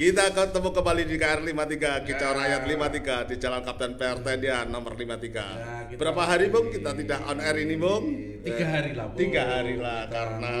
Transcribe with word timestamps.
Kita 0.00 0.32
ketemu 0.32 0.68
kembali 0.72 1.02
di 1.04 1.16
KR 1.16 1.40
53 1.44 2.04
Kicau 2.04 2.32
Rakyat 2.32 2.62
53 2.64 3.28
di 3.28 3.34
Jalan 3.36 3.60
Kapten 3.60 3.92
PRT 3.96 4.26
dia 4.36 4.64
nomor 4.64 4.96
53. 4.96 5.20
kita 5.20 5.96
Berapa 5.96 6.22
hari 6.24 6.48
Bung 6.48 6.68
kita 6.68 6.92
tidak 6.92 7.20
on 7.24 7.36
air 7.36 7.56
ini 7.58 7.76
Bung? 7.76 8.04
Tiga 8.40 8.66
hari 8.66 8.90
lah, 8.92 9.04
Bu. 9.08 9.16
Tiga 9.16 9.42
hari 9.44 9.74
lah 9.76 10.00
Kita 10.04 10.12
karena 10.12 10.52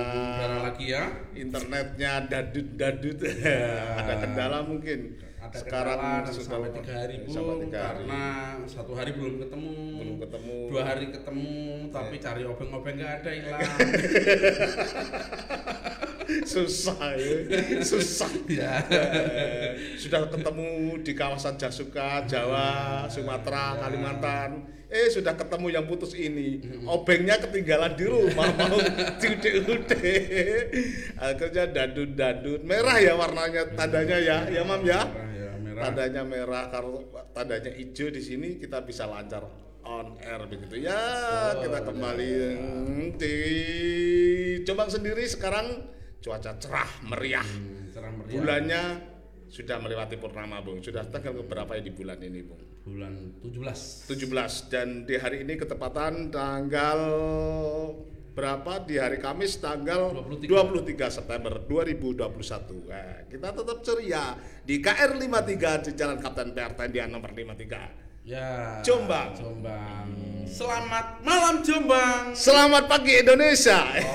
lagi 0.60 0.86
ya. 0.86 1.04
internetnya 1.32 2.12
dadut 2.24 2.68
dadut 2.76 3.18
ada 3.96 4.14
kendala 4.16 4.58
mungkin. 4.60 5.00
Ada 5.40 5.56
Sekarang 5.56 5.96
kendala 5.96 6.30
sudah 6.30 6.48
sampai 6.52 6.70
tiga 6.70 6.92
hari 6.94 7.14
bu, 7.18 7.28
sampai 7.32 7.56
tiga 7.64 7.78
hari. 7.80 8.04
karena 8.04 8.22
satu 8.64 8.92
hari 8.92 9.10
belum 9.12 9.34
ketemu, 9.40 9.72
Belum 9.96 10.16
ketemu. 10.20 10.56
dua 10.68 10.82
hari 10.84 11.06
ketemu, 11.08 11.52
tapi 11.88 12.14
cari 12.16 12.42
obeng-obeng 12.44 12.96
nggak 12.96 13.12
ada 13.20 13.30
hilang. 13.32 13.60
susah 16.44 17.16
ya 17.16 17.36
susah 17.90 18.32
ya. 18.46 18.74
Sudah 19.96 20.28
ketemu 20.30 21.00
di 21.02 21.12
kawasan 21.12 21.56
Jasuka, 21.60 22.24
Jawa, 22.26 23.06
Sumatera, 23.10 23.78
Kalimantan. 23.80 24.80
Eh 24.90 25.06
sudah 25.06 25.38
ketemu 25.38 25.70
yang 25.70 25.84
putus 25.86 26.18
ini. 26.18 26.58
Obengnya 26.82 27.38
ketinggalan 27.38 27.94
di 27.94 28.06
rumah 28.10 28.50
mau 28.58 28.78
diude-ude. 29.22 30.06
Akhirnya 31.14 31.64
dadut-dadut. 31.70 32.66
Merah 32.66 32.98
ya 32.98 33.14
warnanya 33.14 33.70
tandanya 33.78 34.18
ya, 34.18 34.36
ya 34.50 34.62
Mam 34.66 34.82
ya. 34.82 35.06
Ya. 35.06 35.50
Tandanya 35.78 36.26
merah 36.26 36.68
kalau 36.74 37.06
tandanya 37.30 37.70
hijau 37.70 38.10
di 38.10 38.20
sini 38.20 38.58
kita 38.58 38.82
bisa 38.82 39.06
lancar 39.06 39.46
on 39.86 40.18
air 40.20 40.42
begitu 40.50 40.82
ya. 40.82 40.98
Oh, 41.54 41.62
kita 41.62 41.78
kembali 41.86 42.32
hmm, 42.58 43.06
di 43.16 43.36
Jombang 44.66 44.90
sendiri 44.90 45.24
sekarang 45.24 45.86
cuaca 46.20 46.52
cerah 46.60 46.90
meriah. 47.08 47.44
Hmm, 47.44 47.90
cerah 47.90 48.12
meriah. 48.12 48.36
Bulannya 48.36 48.82
sudah 49.50 49.76
melewati 49.82 50.14
purnama, 50.20 50.62
Bung. 50.62 50.78
Sudah 50.84 51.02
tanggal 51.08 51.42
berapa 51.42 51.74
ya 51.74 51.82
di 51.82 51.92
bulan 51.92 52.20
ini, 52.22 52.40
Bung? 52.44 52.62
Bulan 52.80 53.42
17 53.44 54.08
17 54.08 54.72
dan 54.72 55.04
di 55.04 55.20
hari 55.20 55.44
ini 55.44 55.60
ketepatan 55.60 56.32
tanggal 56.32 57.00
berapa 58.30 58.80
di 58.86 58.96
hari 58.96 59.20
Kamis 59.20 59.60
tanggal 59.60 60.16
23, 60.16 60.86
23. 60.86 61.12
September 61.12 61.52
2021. 61.66 62.88
Nah, 62.88 63.26
kita 63.28 63.48
tetap 63.52 63.78
ceria 63.84 64.38
di 64.64 64.80
KR 64.80 65.18
53 65.18 65.84
di 65.84 65.90
Jalan 65.98 66.18
Kapten 66.22 66.54
PR 66.56 66.72
Tendian 66.72 67.10
nomor 67.10 67.34
53. 67.34 68.09
Ya. 68.20 68.78
Jombang. 68.84 69.32
Jombang. 69.32 70.06
Selamat 70.44 71.24
malam 71.24 71.64
Jombang. 71.64 72.36
Selamat 72.36 72.84
pagi 72.84 73.16
Indonesia. 73.16 73.80
Oh. 73.80 74.12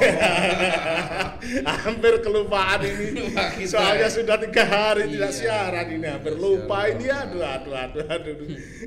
hampir 1.82 2.22
kelupaan 2.22 2.86
ini. 2.86 3.34
Soalnya 3.72 4.06
ya. 4.06 4.14
sudah 4.14 4.38
tiga 4.38 4.62
hari 4.68 5.10
tidak 5.10 5.32
Iya. 5.34 5.40
siaran 5.42 5.88
ini 5.90 6.06
hampir 6.06 6.38
Tidak 6.38 6.44
lupa 6.46 6.86
siaran. 6.86 7.02
ini 7.02 7.08
aduh 7.10 7.44
aduh 7.44 7.76
aduh 7.76 8.06
aduh. 8.06 8.36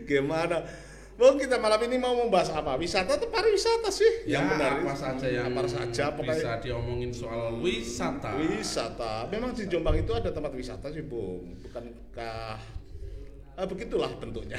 Gimana? 0.07 0.57
Bung 1.19 1.35
kita 1.35 1.59
malam 1.59 1.83
ini 1.83 1.99
mau 1.99 2.15
membahas 2.15 2.55
apa? 2.55 2.79
Wisata 2.79 3.19
atau 3.19 3.27
pariwisata 3.27 3.91
sih? 3.91 4.23
Ya, 4.23 4.39
yang 4.39 4.55
benar 4.55 4.87
apa 4.87 4.95
saja 4.95 5.27
yang 5.27 5.51
apa 5.51 5.67
saja 5.67 6.15
pokoknya 6.15 6.39
bisa 6.39 6.53
diomongin 6.63 7.11
soal 7.11 7.59
wisata. 7.59 8.39
wisata. 8.39 9.27
Memang 9.27 9.51
di 9.51 9.67
Jombang 9.67 9.99
itu 9.99 10.15
ada 10.15 10.31
tempat 10.31 10.55
wisata 10.55 10.95
sih, 10.95 11.03
Bung. 11.03 11.59
Bukankah 11.67 12.63
Ah, 13.59 13.67
begitulah 13.67 14.15
bentuknya. 14.17 14.55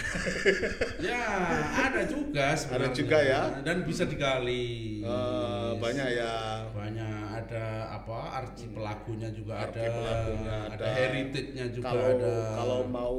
Ya, 1.00 1.24
ada 1.72 2.04
juga 2.04 2.52
sebenarnya. 2.52 2.92
juga 2.92 3.18
ya. 3.18 3.42
Dan 3.64 3.88
bisa 3.88 4.04
digali. 4.04 5.00
Eh, 5.00 5.72
banyak 5.80 6.08
ya. 6.12 6.68
Banyak 6.70 7.16
ada 7.40 7.66
apa? 7.96 8.44
Arti 8.44 8.68
pelakunya 8.68 9.32
juga 9.32 9.64
Arti 9.64 9.80
ada. 9.80 9.96
pelakunya 9.96 10.56
ada. 10.68 10.86
heritage-nya 10.92 11.66
juga 11.72 11.86
kalau 11.88 12.08
ada. 12.12 12.34
kalau 12.54 12.80
mau 12.86 13.18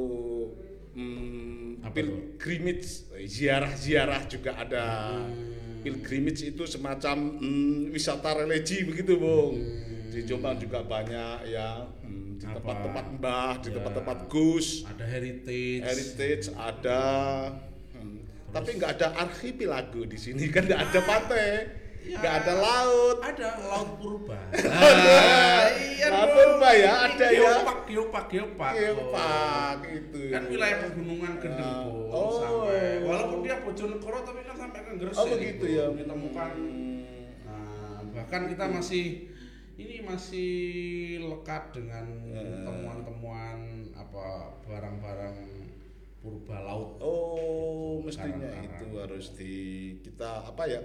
hmm, 0.92 1.81
Apa 1.81 1.97
pilgrimage 1.97 3.08
ziarah-ziarah 3.25 4.23
juga 4.27 4.52
ada 4.55 4.85
Hmm. 5.17 5.80
pilgrimage 5.80 6.45
itu 6.45 6.69
semacam 6.69 7.40
hmm, 7.40 7.89
wisata 7.89 8.36
religi 8.36 8.85
begitu 8.85 9.17
bung 9.17 9.57
Hmm. 9.57 9.99
Di 10.10 10.20
Jombang 10.24 10.58
juga 10.58 10.82
banyak 10.82 11.46
ya 11.46 11.86
hmm, 12.02 12.36
di 12.36 12.44
tempat-tempat 12.44 13.04
mbah 13.16 13.52
di 13.58 13.68
Ya. 13.70 13.74
tempat-tempat 13.78 14.18
gus 14.26 14.82
ada 14.82 15.04
heritage. 15.04 15.82
heritage 15.82 16.46
ada 16.52 17.02
hmm, 17.94 18.18
tapi 18.50 18.70
nggak 18.74 18.90
ada 18.98 19.08
archipelago 19.16 20.02
di 20.02 20.18
sini 20.18 20.50
kan 20.50 20.66
nggak 20.66 20.82
ada 20.82 21.00
pantai 21.00 21.48
Ya. 22.00 22.16
nggak 22.16 22.34
ada 22.42 22.52
laut 22.56 23.16
Ada 23.20 23.48
laut 23.60 23.90
purba. 24.00 24.40
Ah, 24.72 25.68
Laut 26.10 26.30
purba 26.32 26.70
ya, 26.72 26.92
ada 27.06 27.27
ya. 27.28 27.60
Geopark, 27.60 27.80
geopark, 27.86 28.27
geopark. 28.27 28.74
Geopark 28.74 29.78
itu. 29.84 30.20
Kan 30.32 30.42
wilayah 30.48 30.78
pegunungan 30.80 31.32
gendeng, 31.38 31.60
Ah, 31.60 32.08
oh. 32.10 32.40
Sampai 32.40 33.04
walaupun 33.04 33.38
dia 33.44 33.60
Bojonegoro 33.60 34.18
tapi 34.24 34.40
kan 34.42 34.56
sampai 34.56 34.80
ke 34.80 34.92
Gresik. 34.96 35.20
Oh 35.20 35.27
begitu 35.28 35.64
ya. 35.68 35.84
Ditemukan 35.92 36.50
Nah, 37.44 37.98
bahkan 38.10 38.42
kita 38.48 38.64
masih 38.66 39.04
ini 39.80 39.96
masih 40.05 40.51
lekat 41.24 41.73
dengan 41.73 42.05
Eh. 42.29 42.64
temuan-temuan 42.68 43.80
apa 43.96 44.52
barang-barang 44.68 45.36
purba 46.20 46.61
laut. 46.61 47.01
Oh, 47.01 48.05
mestinya 48.05 48.52
itu 48.61 48.92
harus 49.01 49.33
di 49.33 49.55
kita 50.05 50.45
apa 50.45 50.69
ya? 50.69 50.80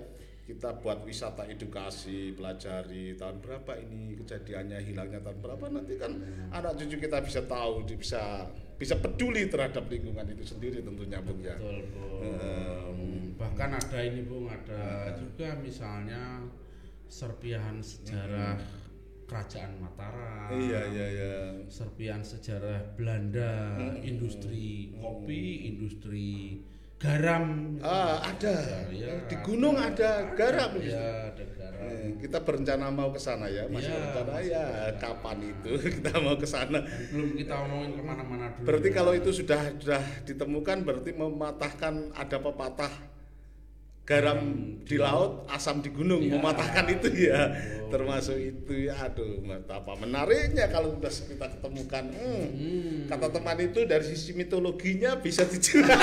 Kita 0.45 0.78
buat 0.78 1.01
wisata 1.01 1.50
edukasi, 1.50 2.38
pelajari 2.38 3.17
tahun 3.17 3.41
berapa 3.41 3.81
ini 3.81 4.13
kejadiannya 4.22 4.78
hilangnya 4.78 5.19
tahun 5.25 5.41
berapa 5.41 5.66
nanti 5.73 5.97
kan 5.97 6.22
anak 6.53 6.78
cucu 6.78 7.01
kita 7.01 7.17
bisa 7.25 7.41
tahu, 7.50 7.81
bisa 7.97 8.45
bisa 8.78 8.95
peduli 9.01 9.50
terhadap 9.50 9.89
lingkungan 9.89 10.28
itu 10.35 10.45
sendiri 10.45 10.85
tentunya 10.85 11.17
Bung 11.23 11.41
ya. 11.41 11.57
Betul, 11.57 11.89
Bu. 11.89 12.05
Hmm. 12.22 13.34
Bahkan 13.41 13.69
ada 13.73 14.00
ini, 14.05 14.22
Bung, 14.28 14.45
ada 14.51 15.16
juga 15.17 15.55
misalnya 15.57 16.45
serpihan 17.09 17.79
sejarah 17.81 18.59
kerajaan 19.25 19.81
Mataram. 19.81 20.49
Iya 20.53 20.81
iya 20.93 21.05
iya. 21.09 21.33
serpihan 21.67 22.21
sejarah 22.21 22.93
Belanda, 22.93 23.77
industri 24.05 24.93
kopi, 25.01 25.69
industri 25.73 26.61
garam. 26.95 27.75
Ah, 27.83 28.23
ada. 28.23 28.87
Ya, 28.89 29.19
di 29.27 29.35
gunung 29.43 29.75
ada, 29.75 30.31
garam. 30.33 30.79
Ya, 30.79 31.29
ada 31.33 31.43
garam. 31.53 31.81
Eh, 31.85 32.07
kita 32.23 32.39
berencana 32.41 32.87
mau 32.89 33.11
ke 33.11 33.19
sana 33.19 33.45
ya, 33.51 33.67
masih 33.67 33.91
Iya, 33.91 33.99
berencana 33.99 34.31
masih 34.31 34.47
ya. 34.49 34.63
berencana. 34.63 34.99
Kapan 35.01 35.37
itu 35.43 35.71
kita 35.99 36.11
mau 36.23 36.35
ke 36.39 36.47
sana? 36.47 36.79
Belum 37.11 37.29
kita 37.35 37.53
omongin 37.67 37.91
ke 37.99 38.03
mana-mana 38.05 38.45
dulu. 38.55 38.65
Berarti 38.65 38.89
ya. 38.89 38.95
kalau 38.95 39.13
itu 39.13 39.29
sudah 39.35 39.61
sudah 39.75 40.03
ditemukan 40.23 40.77
berarti 40.87 41.11
mematahkan 41.13 41.93
ada 42.15 42.37
pepatah 42.39 42.93
garam 44.05 44.38
di 44.85 45.01
laut, 45.01 45.49
asam 45.49 45.81
di 45.81 45.89
gunung, 45.89 46.21
Iya. 46.21 46.38
mematahkan 46.38 46.85
itu 46.93 47.09
ya. 47.25 47.41
Oh. 47.81 47.89
Termasuk 47.89 48.38
itu 48.38 48.85
ya. 48.85 48.93
Aduh, 49.01 49.41
betapa 49.41 49.97
menariknya 49.97 50.69
kalau 50.69 50.93
sudah 50.93 51.09
kita 51.09 51.47
ketemukan. 51.57 52.03
Hmm, 52.13 52.45
Hmm. 52.53 53.09
Kata 53.09 53.33
teman 53.33 53.57
itu 53.59 53.81
dari 53.83 54.05
sisi 54.05 54.38
mitologinya 54.38 55.17
bisa 55.17 55.41
dijual. 55.43 55.89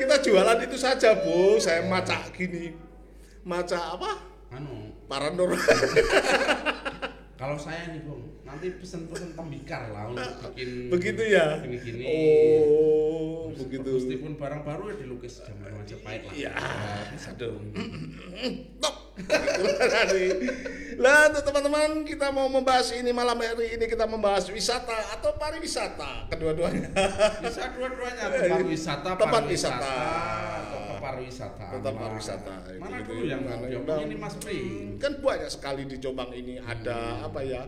kita 0.00 0.16
jualan 0.24 0.58
itu 0.64 0.76
saja, 0.80 1.12
Bu. 1.20 1.60
Saya 1.60 1.84
macak 1.84 2.32
gini. 2.32 2.72
Macak 3.44 4.00
apa? 4.00 4.16
Anu, 4.50 4.96
Paranormal. 5.06 5.60
kalau 7.50 7.66
saya 7.66 7.90
nih, 7.90 8.06
Bung, 8.06 8.22
nanti 8.46 8.78
pesen-pesen 8.78 9.34
tembikar 9.34 9.90
lah 9.90 10.06
untuk 10.06 10.54
bikin 10.54 10.86
Begitu 10.86 11.34
ya. 11.34 11.58
Gini-gini. 11.58 12.06
Oh, 12.06 13.50
begitu. 13.50 13.90
Meskipun 13.90 14.38
barang 14.38 14.62
baru 14.62 14.94
ya 14.94 15.02
dilukis 15.02 15.42
zaman 15.42 15.82
Majapahit 15.82 16.30
lah. 16.30 16.34
Iya. 16.38 16.54
bisa 17.10 17.34
Aduh. 17.34 17.58
dong. 17.58 17.74
Top. 18.78 19.18
Lah, 21.02 21.26
teman-teman, 21.42 22.06
kita 22.06 22.30
mau 22.30 22.46
membahas 22.46 22.94
ini 22.94 23.10
malam 23.10 23.34
hari 23.42 23.74
ini 23.74 23.90
kita 23.90 24.06
membahas 24.06 24.46
wisata 24.46 25.18
atau 25.18 25.34
pariwisata, 25.34 26.30
kedua-duanya. 26.30 26.86
Bisa 27.42 27.66
dua-duanya 27.74 28.30
tempat 28.30 28.62
wisata, 28.62 29.10
Tempat 29.18 29.42
pariwisata, 29.42 29.90
wisata. 29.90 30.59
Pariwisata. 31.10 31.64
Mana- 31.74 31.98
pariwisata. 31.98 32.54
Mana 32.78 32.96
Itu- 33.02 33.06
dulu 33.10 33.22
yang 33.26 33.42
mana 33.42 33.66
yang 33.66 33.82
diomongin 33.82 33.86
bang? 33.86 34.00
ini 34.06 34.16
Mas 34.16 34.34
Pri? 34.38 34.58
Kan 34.96 35.12
banyak 35.18 35.50
sekali 35.50 35.82
di 35.84 35.96
Jombang 35.98 36.30
ini 36.32 36.54
ada 36.58 36.98
apa 37.22 37.40
ya? 37.42 37.62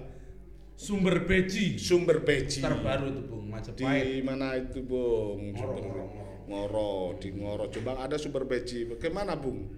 Sumber 0.72 1.22
beji 1.22 1.76
Sumber 1.78 2.24
beji. 2.24 2.58
terbaru 2.58 3.06
itu 3.12 3.22
Bung 3.28 3.46
Majapahit. 3.46 3.78
Di 3.78 4.24
mana 4.24 4.56
itu, 4.56 4.80
Bung? 4.82 5.52
Ngoro, 5.54 5.76
Ngoro, 5.78 6.04
Ngoro. 6.48 6.92
Di 7.20 7.28
Ngoro 7.30 7.64
Jombang 7.68 7.98
ada 8.00 8.16
sumber 8.16 8.48
beji. 8.48 8.88
Bagaimana, 8.88 9.36
Bung? 9.36 9.68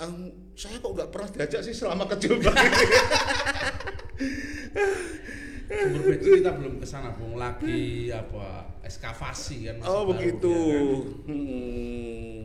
Em, 0.00 0.12
saya 0.56 0.80
kok 0.80 0.96
nggak 0.96 1.12
pernah 1.12 1.28
diajak 1.28 1.60
sih 1.60 1.76
selama 1.76 2.08
ke 2.08 2.16
Jombang. 2.18 2.56
Sumber 5.70 6.02
beji 6.08 6.28
kita 6.42 6.50
belum 6.56 6.82
ke 6.82 6.86
sana 6.88 7.14
Bung 7.14 7.38
lagi 7.38 8.10
apa 8.10 8.66
ekskavasi 8.82 9.70
kan 9.70 9.74
masih 9.78 9.92
oh, 9.92 10.02
begitu. 10.10 10.50
dia 10.50 10.80
kan. 10.82 11.30
Hmm. 11.30 12.42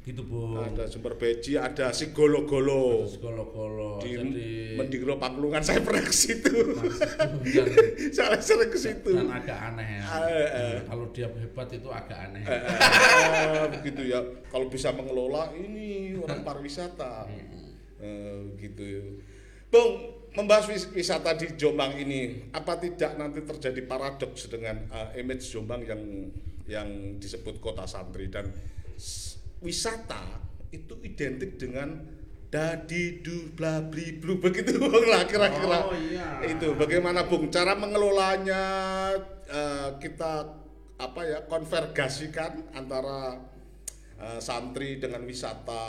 Gitu 0.00 0.24
Bung. 0.24 0.56
Ada 0.56 0.88
sumber 0.88 1.12
beji, 1.14 1.60
ada 1.60 1.92
si 1.92 2.08
golo-golo. 2.10 3.04
Terus 3.04 3.20
golo-golo. 3.20 4.00
Di- 4.00 4.16
Jadi 4.16 4.48
Mendiro 4.74 5.20
Pakulungan 5.20 5.60
saya 5.60 5.84
pernah 5.84 6.00
ke 6.00 6.08
situ. 6.10 6.48
saya 8.16 8.40
sering 8.40 8.72
ke 8.72 8.78
situ. 8.80 9.12
dan 9.12 9.28
agak 9.28 9.58
aneh 9.70 10.00
ya. 10.00 10.02
Ah, 10.02 10.24
eh, 10.24 10.48
eh. 10.48 10.76
Kalau 10.88 11.04
dia 11.12 11.28
hebat 11.28 11.68
itu 11.68 11.88
agak 11.92 12.16
aneh. 12.16 12.42
Eh, 12.42 12.60
eh, 12.64 13.64
begitu 13.70 14.02
ya. 14.08 14.20
Kalau 14.48 14.66
bisa 14.66 14.88
mengelola 14.90 15.52
ini 15.52 16.16
orang 16.16 16.40
pariwisata. 16.40 17.28
Eh, 18.00 18.56
gitu. 18.56 19.20
Bung, 19.68 19.92
membahas 20.32 20.64
wis- 20.66 20.88
wisata 20.90 21.36
di 21.36 21.54
Jombang 21.54 21.94
ini, 21.94 22.48
apa 22.50 22.74
tidak 22.74 23.14
nanti 23.14 23.44
terjadi 23.44 23.84
paradoks 23.84 24.48
dengan 24.48 24.80
eh, 24.88 25.20
image 25.20 25.44
Jombang 25.44 25.84
yang 25.84 26.02
yang 26.64 26.88
disebut 27.20 27.60
kota 27.60 27.84
santri 27.84 28.32
dan 28.32 28.48
wisata 29.60 30.40
itu 30.72 30.96
identik 31.04 31.60
dengan 31.60 32.00
dadi 32.50 33.22
du 33.22 33.54
bla 33.54 33.78
bli 33.78 34.18
blu 34.18 34.38
begitu 34.44 34.80
Bung 34.82 35.06
lah 35.06 35.22
kira-kira 35.24 35.86
Oh, 35.86 35.94
iya. 35.94 36.42
itu 36.44 36.74
bagaimana 36.74 37.30
Bung 37.30 37.46
cara 37.48 37.78
mengelolanya 37.78 38.62
eh, 39.46 39.88
kita 40.02 40.58
apa 41.00 41.20
ya 41.24 41.38
konvergasikan 41.46 42.74
antara 42.74 43.38
eh, 44.18 44.40
santri 44.42 44.98
dengan 45.00 45.24
wisata. 45.24 45.86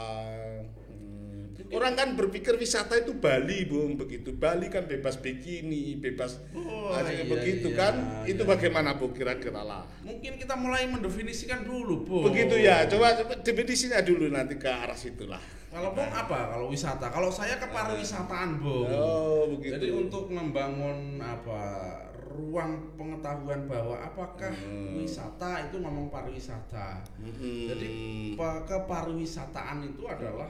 Orang 1.71 1.93
kan 1.93 2.09
berpikir 2.13 2.55
wisata 2.55 2.95
itu 2.95 3.13
Bali 3.13 3.63
Bung 3.63 3.95
begitu 3.95 4.31
Bali 4.31 4.67
kan 4.67 4.83
bebas 4.83 5.17
bikini 5.17 5.95
bebas 5.95 6.37
Oh, 6.51 6.91
iya, 7.01 7.23
begitu 7.23 7.71
iya, 7.71 7.77
kan 7.77 7.93
itu 8.23 8.41
iya. 8.41 8.49
bagaimana 8.49 8.93
Bung 8.93 9.11
kira-kira 9.11 9.61
lah 9.61 9.83
Mungkin 10.01 10.35
kita 10.35 10.53
mulai 10.53 10.85
mendefinisikan 10.85 11.63
dulu, 11.63 12.03
Bu. 12.03 12.17
begitu 12.25 12.55
ya 12.55 12.83
coba, 12.85 13.15
coba 13.15 13.33
definisinya 13.37 13.99
dulu 13.99 14.27
nanti 14.27 14.55
ke 14.55 14.67
arah 14.67 14.93
situlah 14.93 15.39
Kalau 15.67 15.91
Bung 15.91 16.11
apa? 16.11 16.51
Kalau 16.51 16.67
wisata? 16.67 17.07
Kalau 17.07 17.31
saya 17.31 17.55
ke 17.55 17.65
pariwisataan, 17.65 18.59
Bung. 18.59 18.87
oh 18.87 19.47
begitu 19.49 19.71
Jadi 19.73 19.87
untuk 19.89 20.27
membangun 20.27 21.15
apa 21.17 21.59
ruang 22.27 22.95
pengetahuan 22.95 23.67
bahwa 23.67 23.95
apakah 23.97 24.51
Hmm. 24.51 24.95
wisata 24.97 25.67
itu 25.67 25.79
ngomong 25.79 26.07
pariwisata. 26.07 27.03
Mm-mm. 27.19 27.67
Jadi 27.67 27.87
pa- 28.35 28.63
keparwisataan 28.63 29.83
itu 29.85 30.03
adalah 30.05 30.47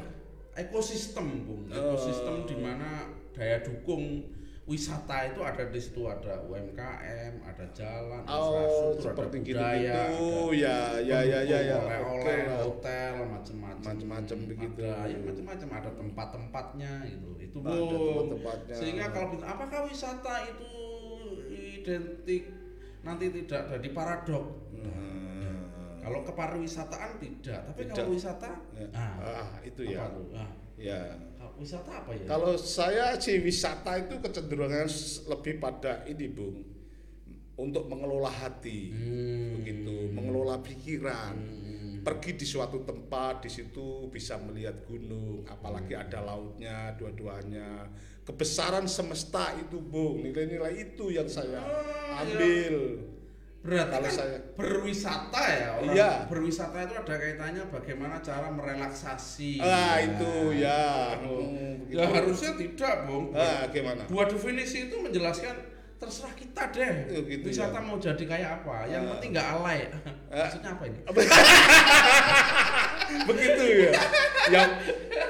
ekosistem, 0.53 1.47
Bung. 1.47 1.67
Ekosistem 1.67 2.43
Oh. 2.43 2.47
di 2.47 2.55
mana 2.55 3.07
daya 3.31 3.59
dukung 3.59 4.27
wisata 4.61 5.27
itu 5.27 5.41
ada 5.41 5.67
di 5.67 5.79
situ 5.79 6.05
ada 6.05 6.37
UMKM, 6.45 7.33
ada 7.43 7.65
jalan, 7.73 8.21
Oh, 8.23 8.55
infrastruktur, 8.55 9.03
seperti 9.03 9.35
ada 9.35 9.43
gitu 9.43 9.57
budaya, 9.57 9.81
gitu. 10.07 10.29
ada 10.47 10.55
Ya, 10.55 10.77
ya, 11.01 11.19
ya, 11.25 11.39
ya, 11.43 11.59
ya. 11.65 11.77
oleh-oleh, 11.77 12.21
Oke 12.21 12.35
lah. 12.45 12.59
hotel, 12.61 13.11
macam-macam, 13.25 13.83
Macam-macam 13.83 14.37
begitu. 14.47 14.79
Ada, 14.85 14.93
ya 15.07 15.17
macam-macam 15.19 15.69
ada 15.73 15.89
tempat-tempatnya 15.91 16.91
itu. 17.09 17.29
Itu 17.41 17.57
Ada 17.59 17.73
tempat-tempatnya. 17.83 18.75
Sehingga 18.77 19.05
kalau 19.09 19.27
kita- 19.33 19.47
apakah 19.49 19.79
wisata 19.83 20.33
itu 20.45 20.71
identik 21.51 22.43
nanti 23.01 23.25
tidak 23.33 23.61
jadi 23.67 23.89
paradok? 23.91 24.45
Hmm. 24.71 25.30
Kalau 26.01 26.19
kepariwisataan 26.25 27.11
tidak, 27.17 27.61
tapi 27.69 27.81
Tidak. 27.85 27.93
kalau 27.93 28.09
wisata, 28.09 28.49
Ya. 28.73 28.87
ah, 28.91 29.13
Ah, 29.21 29.49
itu 29.61 29.81
ya. 29.85 30.09
tuh? 30.09 30.25
Ah, 30.33 30.49
Ya. 30.73 31.01
kalau 31.37 31.53
wisata 31.55 31.91
apa 31.93 32.11
ya? 32.11 32.25
Kalau 32.25 32.53
saya 32.57 33.05
sih 33.15 33.37
wisata 33.37 34.01
itu 34.01 34.17
kecenderungan 34.17 34.89
lebih 35.29 35.53
pada 35.57 36.01
ini, 36.05 36.25
Bung. 36.27 36.57
Untuk 37.53 37.85
mengelola 37.85 38.33
hati. 38.33 38.89
Hmm. 38.89 39.61
Begitu, 39.61 40.09
mengelola 40.09 40.57
pikiran. 40.59 41.35
Hmm. 41.37 42.01
Pergi 42.01 42.33
di 42.33 42.45
suatu 42.49 42.81
tempat, 42.81 43.45
di 43.45 43.49
situ 43.53 44.09
bisa 44.09 44.41
melihat 44.41 44.73
gunung, 44.89 45.45
apalagi 45.45 45.93
ada 45.93 46.17
lautnya 46.19 46.97
dua-duanya. 46.97 47.85
Kebesaran 48.25 48.89
semesta 48.89 49.53
itu, 49.53 49.77
Bung. 49.77 50.25
Nilai-nilai 50.25 50.73
itu 50.81 51.13
yang 51.13 51.29
saya 51.29 51.61
Oh, 51.61 52.25
ambil. 52.25 53.05
Berarti 53.61 53.91
Kalau 53.91 54.01
kan 54.01 54.11
saya- 54.11 54.41
berwisata 54.51 55.41
ya 55.47 55.67
orang 55.77 55.93
Iya. 55.93 56.11
berwisata 56.25 56.75
itu 56.81 56.93
ada 56.97 57.13
kaitannya 57.13 57.63
bagaimana 57.69 58.15
cara 58.19 58.49
merelaksasi. 58.49 59.61
Ah, 59.61 59.95
Ya. 59.95 60.01
itu 60.01 60.31
ya. 60.57 60.81
Oh. 61.21 61.45
Hmm, 61.45 61.75
Ya 61.85 62.03
harusnya 62.03 62.51
tidak, 62.55 62.95
Bung. 63.05 63.31
Ah, 63.31 63.67
gimana? 63.67 64.03
Dua 64.03 64.23
definisi 64.25 64.87
itu 64.87 64.95
menjelaskan 64.97 65.55
terserah 65.95 66.33
kita 66.33 66.63
deh. 66.73 66.93
Oh, 67.11 67.21
gitu 67.21 67.45
Wisata 67.45 67.77
ya. 67.77 67.79
mau 67.79 67.95
jadi 67.95 68.23
kayak 68.25 68.49
apa? 68.59 68.75
Yang 68.87 69.03
Ah. 69.05 69.09
penting 69.13 69.29
nggak 69.31 69.47
alay. 69.51 69.79
Ah. 70.33 70.41
Maksudnya 70.41 70.69
apa 70.73 70.83
ini? 70.87 70.99
begitu 73.21 73.63
ya 73.85 73.91
yang 74.49 74.69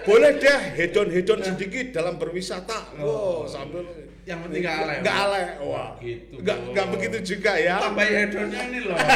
boleh 0.02 0.32
deh 0.36 0.60
hedon 0.76 1.08
hedon 1.08 1.40
sedikit 1.40 1.86
dalam 1.92 2.16
berwisata 2.16 2.98
wow 2.98 3.46
sambil 3.46 3.86
Yang 4.22 4.40
penting 4.46 4.62
nggak 4.62 4.78
alay. 4.78 4.98
nggak 5.02 5.18
alay 5.20 5.44
wah 5.62 5.90
Gitu, 5.98 6.34
nggak 6.40 6.88
begitu 6.90 7.18
juga 7.28 7.58
ya 7.58 7.82
Tambah 7.82 8.06
hedonnya 8.06 8.62
ini 8.70 8.80
loh. 8.84 8.98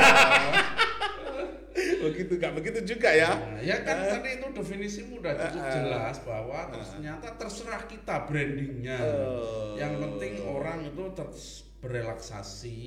begitu 1.75 2.33
nggak 2.37 2.53
begitu 2.55 2.79
juga 2.87 3.09
ya 3.11 3.31
Nah, 3.35 3.61
ya 3.61 3.77
kan 3.81 3.97
tadi 3.99 4.29
itu 4.39 4.47
definisimu 4.47 5.13
udah 5.19 5.33
cukup 5.35 5.53
Ah, 5.55 5.61
ah. 5.61 5.73
jelas 5.75 6.15
bahwa 6.21 6.59
ternyata 6.69 7.27
terserah 7.35 7.83
kita 7.85 8.15
brandingnya. 8.25 8.97
Oh. 8.97 9.73
Yang 9.75 9.93
penting 9.99 10.33
orang 10.41 10.79
itu 10.85 11.03
terus 11.11 11.45
berelaksasi. 11.85 12.77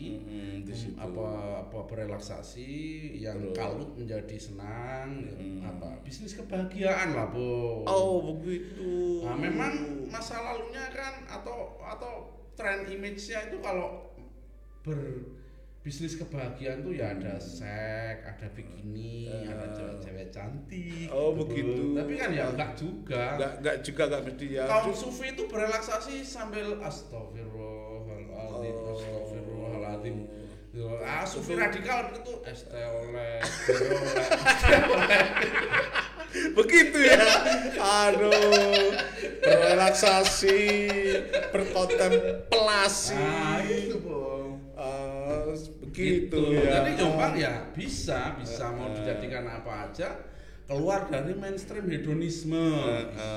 Di 0.66 0.74
situ. 0.74 0.98
apa 0.98 1.28
apa 1.62 1.78
berelaksasi 1.86 2.70
yang 3.16 3.38
kalut 3.54 3.94
menjadi 3.94 4.34
senang 4.36 5.22
Mm. 5.38 5.62
apa 5.62 6.02
bisnis 6.02 6.34
kebahagiaan 6.34 7.14
lah 7.14 7.30
bu 7.30 7.86
oh 7.86 8.34
begitu 8.34 9.22
Nah, 9.22 9.38
memang 9.38 9.72
masa 10.10 10.42
lalunya 10.42 10.90
kan 10.90 11.22
atau 11.24 11.78
atau 11.78 12.26
tren 12.52 12.84
image-nya 12.84 13.48
itu 13.48 13.60
kalau 13.60 14.10
berbisnis 14.82 16.16
kebahagiaan 16.16 16.80
tuh 16.80 16.92
ya 16.92 17.12
ada 17.12 17.36
seks, 17.38 18.24
ada 18.24 18.46
bikini, 18.50 19.28
ada 19.44 19.68
cewek-cewek 19.70 20.28
cantik. 20.28 21.06
Hmm. 21.06 21.14
Oh, 21.14 21.30
gitu. 21.32 21.40
begitu. 21.44 21.82
Tapi 21.94 22.12
kan 22.16 22.30
ya 22.32 22.44
enggak 22.50 22.70
juga. 22.74 23.22
nggak 23.36 23.52
nggak 23.62 23.76
juga 23.84 24.02
nggak 24.08 24.22
mesti 24.26 24.46
ya 24.50 24.64
Kaum 24.66 24.92
sufi 24.92 25.26
itu 25.30 25.42
berelaksasi 25.46 26.14
sambil 26.20 26.66
astagfirullahaladzim, 26.80 28.26
Oh. 28.38 28.77
Gitu. 30.78 30.86
Ah, 31.02 31.26
sufi 31.26 31.58
radikal 31.58 32.06
begitu 32.06 32.38
este 32.46 32.78
oleh, 32.86 33.42
begitu 36.54 36.98
ya 37.02 37.18
aduh 37.74 38.94
berrelaksasi 39.42 40.58
berkontemplasi 41.50 43.18
Ah, 43.18 43.58
itu, 43.66 43.98
Bung. 43.98 44.62
Ah, 44.78 45.50
begitu 45.82 46.30
Gitu. 46.30 46.62
ya 46.62 46.78
Jadi 46.78 46.90
Jombang 46.94 47.34
ya 47.34 47.74
bisa, 47.74 48.38
bisa 48.38 48.70
mau 48.70 48.86
Eh, 48.86 48.90
eh. 48.94 48.96
dijadikan 49.02 49.50
apa 49.50 49.90
aja 49.90 50.14
keluar 50.70 51.10
dari 51.10 51.34
mainstream 51.34 51.90
hedonisme. 51.90 52.54
Eh, 52.54 53.02
Bisa. 53.10 53.34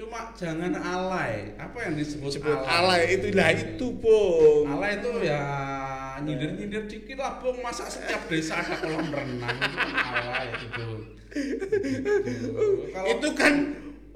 Cuma 0.00 0.32
jangan 0.32 0.72
alay. 0.80 1.52
Apa 1.60 1.76
yang 1.84 2.00
disebut 2.00 2.40
sebut 2.40 2.56
alay 2.64 3.20
itu 3.20 3.36
lah 3.36 3.52
itu 3.52 3.86
bung 4.00 4.64
Alay 4.64 4.96
itu 4.96 5.10
ya 5.28 5.44
nyindir-nyindir 6.24 6.84
dikit 6.88 7.20
lah, 7.20 7.36
Bung. 7.40 7.60
Masa 7.60 7.84
setiap 7.88 8.24
desa 8.32 8.60
ada 8.64 8.80
kolam 8.80 9.12
renang 9.12 9.56
itu 9.60 9.76
kan 9.76 9.92
alay 10.08 10.48
itu, 10.56 10.66
Bung. 10.72 11.02
Itu 13.12 13.28
kan 13.36 13.54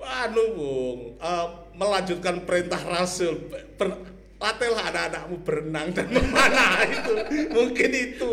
anu 0.05 0.45
bung 0.53 1.01
eh, 1.17 1.47
melanjutkan 1.77 2.45
perintah 2.45 2.81
rasul 2.81 3.49
ber, 3.77 4.14
latihlah 4.45 4.85
anak-anakmu 4.93 5.37
berenang 5.41 5.89
dan 5.97 6.07
memanah 6.13 6.85
itu 6.85 7.13
mungkin 7.49 7.91
itu 7.91 8.31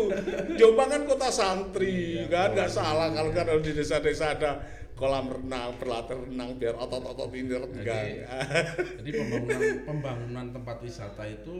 Jombang 0.60 0.88
kan 0.92 1.02
kota 1.08 1.28
santri 1.32 2.20
Iya, 2.20 2.28
kan 2.28 2.48
nggak 2.52 2.68
betul. 2.68 2.78
salah 2.84 3.08
kalau 3.16 3.30
kan 3.32 3.48
di 3.64 3.72
desa-desa 3.72 4.36
ada 4.36 4.50
kolam 4.92 5.32
renang 5.32 5.72
berlatih 5.80 6.28
renang 6.28 6.60
biar 6.60 6.76
otot-otot 6.76 7.32
ini 7.32 7.56
renggang 7.56 8.06
Jadi 9.00 9.10
pembangunan 9.10 9.60
pembangunan 9.88 10.46
tempat 10.52 10.76
wisata 10.84 11.24
itu 11.24 11.56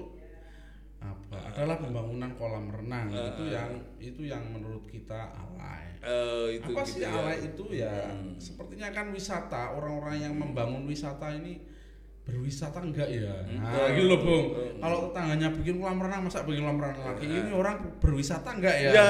apa? 1.02 1.50
Adalah 1.50 1.82
pembangunan 1.82 2.30
kolam 2.38 2.70
renang. 2.70 3.10
itu 3.10 3.42
yang 3.50 3.70
itu 3.98 4.22
yang 4.22 4.44
menurut 4.54 4.86
kita 4.86 5.34
alay. 5.34 5.98
Eh, 5.98 6.62
itu 6.62 6.70
apa 6.70 6.82
gitu 6.86 6.92
sih 6.94 7.02
ya. 7.02 7.10
alay 7.10 7.38
itu 7.42 7.64
ya? 7.74 7.94
Hmm. 8.06 8.38
Sepertinya 8.38 8.88
kan 8.94 9.10
wisata 9.10 9.74
orang-orang 9.74 10.22
yang 10.22 10.34
membangun 10.38 10.86
wisata 10.86 11.34
ini 11.34 11.58
berwisata 12.22 12.78
enggak 12.78 13.08
ya? 13.10 13.34
Nah, 13.58 13.90
gitu 13.90 14.06
loh, 14.06 14.18
Bung. 14.22 14.46
Kalau 14.78 15.10
tetangganya 15.10 15.48
bikin 15.50 15.82
kolam 15.82 15.98
renang, 15.98 16.22
masa 16.22 16.46
bikin 16.46 16.62
kolam 16.62 16.78
renang 16.78 17.02
lagi? 17.02 17.26
Ini 17.26 17.50
orang 17.50 17.98
berwisata 17.98 18.48
enggak 18.54 18.76
ya? 18.78 18.90
ya 18.94 19.06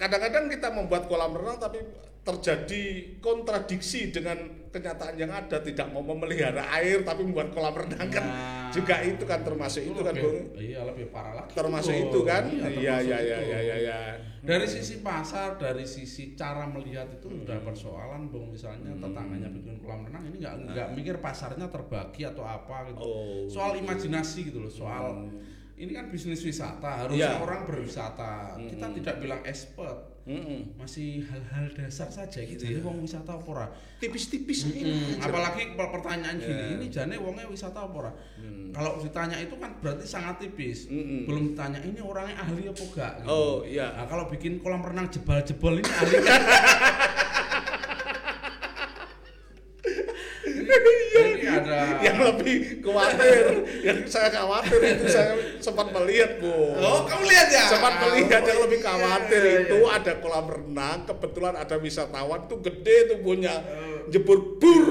kadang-kadang 0.00 0.48
kita 0.48 0.68
membuat 0.72 1.04
kolam 1.04 1.36
renang 1.36 1.60
tapi 1.60 1.84
terjadi 2.26 2.82
kontradiksi 3.22 4.10
dengan 4.10 4.34
kenyataan 4.68 5.14
yang 5.14 5.30
ada 5.30 5.56
tidak 5.58 5.86
mau 5.88 6.02
memelihara 6.02 6.66
air 6.74 7.00
tapi 7.00 7.22
membuat 7.22 7.48
kolam 7.50 7.72
renang 7.72 8.10
kan 8.10 8.24
Nah, 8.26 8.68
juga 8.68 8.98
itu 9.00 9.22
kan 9.22 9.40
termasuk 9.40 9.80
itu, 9.80 9.94
kan 9.96 10.10
lebih- 10.10 10.26
Bung 10.26 10.38
Iya 10.58 10.80
lebih 10.84 11.06
parah 11.08 11.32
lagi. 11.34 11.54
termasuk 11.54 11.94
Bung. 11.94 12.02
itu 12.04 12.20
kan 12.22 12.42
Iya, 12.44 12.68
iya 12.68 12.96
iya 12.98 12.98
iya 12.98 13.38
itu. 13.38 13.46
iya 13.46 13.58
iya 13.62 13.76
ya. 13.80 13.98
Dari 14.42 14.66
sisi 14.66 15.00
pasar, 15.00 15.54
dari 15.56 15.82
sisi 15.82 16.34
cara 16.34 16.66
melihat 16.66 17.06
itu 17.08 17.24
Hmm. 17.24 17.42
udah 17.42 17.58
persoalan, 17.62 18.28
bung. 18.28 18.50
Misalnya 18.50 18.90
tetangganya 18.92 19.48
bikin 19.48 19.78
kolam 19.78 20.02
renang 20.02 20.26
ini 20.26 20.36
nggak 20.36 20.54
nggak 20.66 20.88
mikir 20.92 21.16
pasarnya 21.18 21.66
terbagi 21.66 22.26
atau 22.26 22.42
apa 22.42 22.90
gitu. 22.90 23.00
Nah. 23.00 23.06
oh 23.06 23.46
Soal 23.48 23.72
imajinasi 23.76 24.50
gitu 24.50 24.58
loh, 24.60 24.72
soal 24.72 25.30
ini 25.76 25.92
kan 25.92 26.08
bisnis 26.08 26.40
wisata, 26.40 27.04
harusnya 27.04 27.30
Iya. 27.30 27.38
orang 27.38 27.60
berwisata. 27.64 28.56
Kita 28.58 28.86
tidak 28.92 29.14
bilang 29.18 29.40
expert, 29.42 30.24
Mm-mm. 30.24 30.74
masih 30.74 31.22
hal-hal 31.22 31.68
dasar 31.70 32.08
saja 32.08 32.40
gitu. 32.40 32.58
Jadi 32.60 32.80
wong 32.80 32.98
wisata 32.98 33.32
apa 33.32 33.46
ora? 33.46 33.68
tipis-tipis 33.96 34.60
Hmm, 34.62 34.76
ini 34.76 34.92
apalagi 35.18 35.72
per- 35.72 35.88
pertanyaan 35.90 36.36
gini, 36.36 36.52
Ya. 36.52 36.68
ini 36.70 36.86
jane 36.86 37.16
wongnya 37.16 37.44
wisata 37.46 37.80
apa 37.82 37.96
ora? 37.98 38.12
Hmm. 38.36 38.68
Kalau 38.68 38.98
ditanya 38.98 39.36
itu 39.36 39.56
kan 39.56 39.72
berarti 39.78 40.04
sangat 40.04 40.36
tipis. 40.38 40.84
Mm-mm. 40.86 41.24
Belum 41.24 41.52
ditanya 41.52 41.80
ini 41.80 42.00
orangnya 42.00 42.36
ahli 42.36 42.66
apa 42.66 42.82
enggak? 42.82 43.12
gitu. 43.18 43.26
oh 43.26 43.56
iya 43.62 43.86
Nah, 43.92 44.04
kalau 44.04 44.28
bikin 44.28 44.58
kolam 44.58 44.80
renang 44.80 45.08
jebal-jebol 45.08 45.76
ini 45.76 45.88
ahli 45.90 46.16
kan? 46.18 46.40
Ada 51.76 52.00
yang 52.06 52.18
lebih 52.24 52.56
khawatir 52.80 53.44
yang 53.82 53.98
saya 54.04 54.28
khawatir 54.30 54.80
itu 54.80 55.04
saya 55.06 55.30
sempat 55.58 55.92
melihat 55.92 56.40
bu 56.40 56.52
Oh, 56.76 57.04
kamu 57.04 57.24
lihat 57.26 57.48
ya? 57.48 57.64
sempat 57.68 57.94
melihat 58.00 58.42
yang 58.42 58.60
lebih 58.62 58.78
khawatir 58.80 59.38
Iya, 59.38 59.50
iya, 59.52 59.60
itu 59.64 59.78
iya. 59.78 59.96
ada 59.96 60.12
kolam 60.16 60.46
renang 60.46 60.98
kebetulan 61.04 61.54
ada 61.54 61.76
wisatawan 61.76 62.40
tuh 62.46 62.58
gede 62.60 62.96
tuh 63.08 63.18
punya 63.20 63.54
jebur 64.06 64.56
bur 64.56 64.86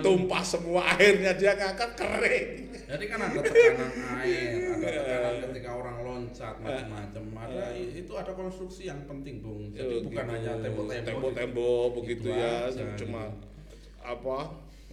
tumpah 0.00 0.42
semua 0.42 0.84
airnya 0.94 1.32
dia 1.32 1.52
ngangkat 1.52 1.90
kering 1.94 2.48
Jadi 2.84 3.04
kan 3.08 3.16
ada 3.18 3.40
tekanan 3.40 3.90
air, 4.20 4.76
ada 4.76 4.86
tekanan 4.92 5.34
ketika 5.42 5.70
orang 5.72 5.96
loncat 5.98 6.54
macam-macam. 6.60 7.22
Ada 7.34 7.64
itu 7.74 8.12
ada 8.12 8.30
konstruksi 8.30 8.86
yang 8.86 9.02
penting, 9.02 9.40
Bung. 9.40 9.72
Jadi 9.72 9.88
Oh, 9.96 10.00
bukan 10.04 10.20
gitu. 10.20 10.34
hanya 10.36 10.52
tembok-tembok. 10.60 11.08
tembok-tembok 11.08 11.88
begitu 11.96 12.28
Itu 12.28 12.36
ya 12.36 12.68
aja, 12.68 12.84
cuma 12.94 13.22
gitu. 13.24 13.48
apa 14.04 14.38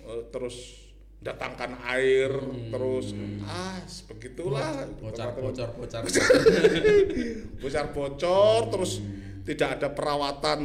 eh, 0.01 0.21
terus 0.31 0.80
datangkan 1.21 1.77
air 1.87 2.33
Hmm. 2.33 2.69
terus 2.69 3.13
ah 3.43 3.77
begitulah 4.09 4.89
Bocor, 4.97 5.29
bocor, 5.35 5.69
bocor. 5.71 6.01
bocor 7.61 7.85
bocor 7.91 8.61
terus 8.69 8.93
tidak 9.41 9.69
ada 9.75 9.89
perawatan 9.91 10.61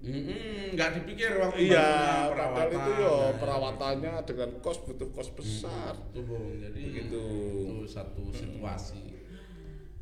Mm-mm, 0.00 0.74
nggak 0.74 0.90
dipikir 0.96 1.34
waktu 1.36 1.66
iya 1.66 2.30
padahal 2.30 2.66
itu 2.68 2.78
perawatan. 2.78 2.94
ya 2.96 3.10
Nah, 3.10 3.30
perawatannya 3.36 4.12
dengan 4.24 4.50
kos 4.60 4.78
butuh 4.80 5.08
kos 5.10 5.30
besar 5.30 5.94
itu 6.08 6.20
bung 6.22 6.54
jadi 6.56 6.78
Begitu. 6.80 7.10
itu 7.10 7.24
satu 7.86 8.30
situasi 8.30 9.02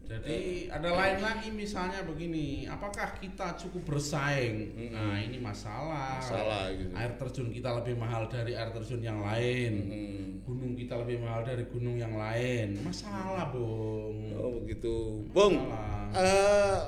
jadi 0.08 0.38
ada 0.72 0.88
lain 0.88 1.18
lagi 1.20 1.48
misalnya 1.52 2.00
begini 2.00 2.64
apakah 2.64 3.12
kita 3.20 3.52
cukup 3.60 3.92
bersaing 3.92 4.72
nah 4.88 5.20
ini 5.20 5.36
masalah 5.36 6.16
Masalah 6.16 6.72
gitu. 6.72 6.96
air 6.96 7.12
terjun 7.14 7.48
kita 7.52 7.76
lebih 7.76 7.94
mahal 7.94 8.24
dari 8.26 8.56
air 8.56 8.72
terjun 8.72 9.04
yang 9.04 9.20
lain 9.20 9.72
Hmm. 9.88 10.40
gunung 10.48 10.72
kita 10.72 10.96
lebih 10.96 11.20
mahal 11.20 11.44
dari 11.44 11.68
gunung 11.68 12.00
yang 12.00 12.16
lain 12.16 12.80
masalah 12.80 13.52
bung 13.52 14.32
oh 14.32 14.64
begitu 14.64 15.28
bung 15.28 15.68
eh, 16.16 16.78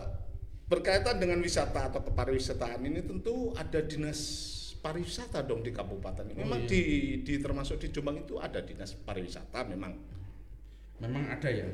berkaitan 0.64 1.20
dengan 1.20 1.44
wisata 1.44 1.92
atau 1.92 2.00
kepariwisataan 2.00 2.80
ini 2.80 3.04
tentu 3.04 3.52
ada 3.52 3.84
dinas 3.84 4.48
pariwisata 4.80 5.44
dong 5.44 5.60
di 5.60 5.76
kabupaten 5.76 6.24
ini. 6.24 6.40
Oh, 6.40 6.48
Memang 6.48 6.64
iya. 6.64 6.70
di, 6.72 6.80
di 7.20 7.34
termasuk 7.36 7.76
di 7.76 7.92
Jombang 7.92 8.24
itu 8.24 8.40
ada 8.40 8.64
dinas 8.64 8.96
pariwisata 8.96 9.68
memang. 9.68 9.92
memang 10.96 11.28
ada 11.28 11.48
ya 11.52 11.68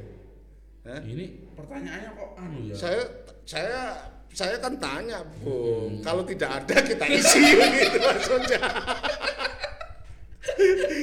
Hah? 0.87 1.01
ini 1.03 1.27
pertanyaannya 1.53 2.11
kok 2.13 2.31
anu 2.37 2.59
ya 2.65 2.75
Saya 2.75 3.03
saya 3.43 3.81
saya 4.29 4.55
kan 4.57 4.77
tanya, 4.77 5.25
Bung, 5.39 5.97
Hmm. 5.97 6.05
kalau 6.05 6.21
tidak 6.23 6.51
ada 6.55 6.77
kita 6.79 7.05
isi 7.09 7.41
gitu 7.57 7.99
maksudnya. 7.99 8.61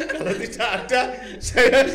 kalau 0.10 0.34
tidak 0.36 0.68
ada 0.80 1.02
saya 1.38 1.80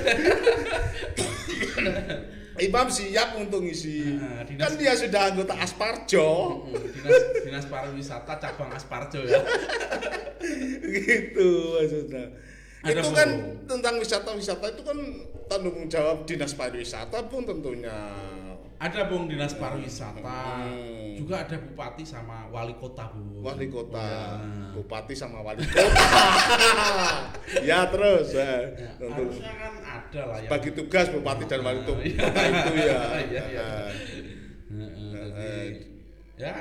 Imam 2.59 2.91
siap 2.91 3.39
untuk 3.39 3.63
ngisi. 3.63 4.19
Nah, 4.19 4.43
dinas- 4.43 4.67
Kan 4.67 4.73
dia 4.75 4.91
sudah 4.93 5.31
anggota 5.31 5.55
Asparjo. 5.55 6.27
Mm, 6.67 6.91
dinas 6.91 7.15
dinas 7.39 7.65
pariwisata 7.65 8.35
cabang 8.35 8.75
Asparjo 8.75 9.23
ya 9.23 9.39
gitu 10.99 11.49
maksudnya. 11.73 12.35
Ada 12.79 13.01
itu 13.03 13.11
kan 13.11 13.29
tentang 13.67 13.95
wisata-wisata 13.99 14.67
itu 14.71 14.83
kan 14.87 14.99
tanggung 15.51 15.91
jawab 15.91 16.23
dinas 16.25 16.55
pariwisata 16.55 17.27
pun 17.27 17.43
tentunya. 17.43 18.15
Ada 18.79 19.11
bung 19.11 19.27
dinas 19.27 19.59
pariwisata, 19.59 20.63
Hmm. 20.63 21.19
juga 21.19 21.43
ada 21.43 21.59
bupati 21.59 22.07
sama 22.07 22.47
wali 22.47 22.79
kota 22.79 23.11
bu. 23.11 23.43
Wali 23.43 23.67
kota, 23.67 23.99
Ya. 23.99 24.39
bupati 24.71 25.19
sama 25.19 25.43
wali 25.43 25.67
kota. 25.67 25.83
ya 27.69 27.91
terus 27.91 28.39
ya. 28.39 28.71
Ya, 28.71 28.91
Tentu. 28.95 29.27
harusnya 29.27 29.53
kan 29.59 29.75
ada 29.83 30.21
lah 30.31 30.39
ya. 30.39 30.49
Bagi 30.49 30.71
tugas 30.79 31.11
bupati 31.11 31.45
dan 31.51 31.61
wali 31.67 31.83
kota 31.83 32.03
Iya. 32.07 32.23
itu 32.47 32.73
ya. 32.79 33.01
Jadi, 34.69 35.35
eh. 35.43 35.69
ya 36.39 36.55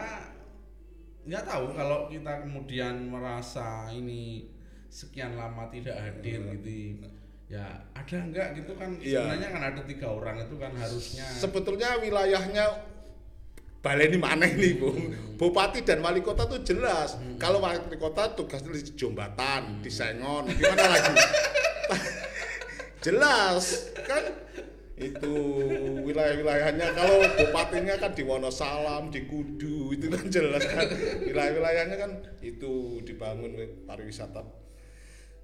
nggak 1.21 1.43
tahu 1.45 1.65
kalau 1.75 2.07
kita 2.09 2.33
kemudian 2.41 3.13
merasa 3.13 3.91
ini 3.93 4.47
sekian 4.87 5.35
lama 5.35 5.67
tidak 5.69 5.95
hadir 5.95 6.39
gitu 6.57 7.03
ya 7.47 7.63
ada 7.95 8.17
enggak 8.19 8.47
gitu 8.59 8.75
kan 8.75 8.91
Iya. 8.99 9.23
sebenarnya 9.23 9.49
kan 9.55 9.61
ada 9.63 9.81
tiga 9.87 10.07
orang 10.11 10.35
itu 10.43 10.55
kan 10.59 10.71
harusnya 10.75 11.25
Sebetulnya 11.31 11.89
wilayahnya 12.03 12.65
baleni 13.79 14.19
mana 14.19 14.43
ini 14.43 14.75
Bung? 14.75 14.99
Bupati 15.39 15.85
dan 15.85 16.03
wali 16.03 16.19
kota 16.19 16.43
tuh 16.43 16.59
jelas. 16.59 17.15
Kalau 17.39 17.63
wali 17.63 17.79
kota 17.95 18.35
tugasnya 18.35 18.73
di 18.75 18.83
Jombatan, 18.99 19.79
di 19.79 19.87
Sengon, 19.87 20.49
gimana 20.51 20.91
lagi? 20.91 21.13
jelas 23.05 23.93
kan 24.03 24.23
itu 24.97 25.33
wilayah-wilayahnya 26.03 26.87
kalau 26.97 27.21
bupatinya 27.37 27.95
kan 28.01 28.11
di 28.17 28.25
Wonosalam, 28.25 29.13
di 29.13 29.29
Kudu 29.29 29.93
itu 29.93 30.09
kan 30.09 30.25
jelas 30.27 30.65
kan 30.65 30.83
wilayah-wilayahnya 31.29 31.95
kan 31.95 32.11
itu 32.41 32.99
dibangun 33.05 33.53
pariwisata. 33.85 34.41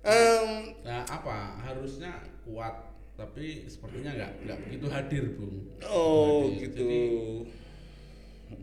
Em, 0.03 0.75
nah 0.83 1.07
apa 1.07 1.55
harusnya 1.63 2.12
kuat 2.43 2.75
tapi 3.15 3.72
sepertinya 3.72 4.12
nggak 4.12 4.31
nggak 4.43 4.60
begitu 4.67 4.86
hadir 4.91 5.24
bung 5.38 5.63
oh 5.86 6.50
Hadir. 6.51 6.60
gitu. 6.67 6.83
jadi, 6.83 7.03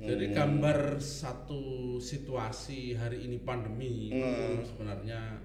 jadi 0.05 0.25
gambar 0.37 0.79
satu 1.01 1.63
situasi 1.97 2.93
hari 2.93 3.25
ini 3.25 3.41
pandemi 3.41 4.13
itu 4.13 4.21
Hmm. 4.21 4.61
sebenarnya 4.61 5.41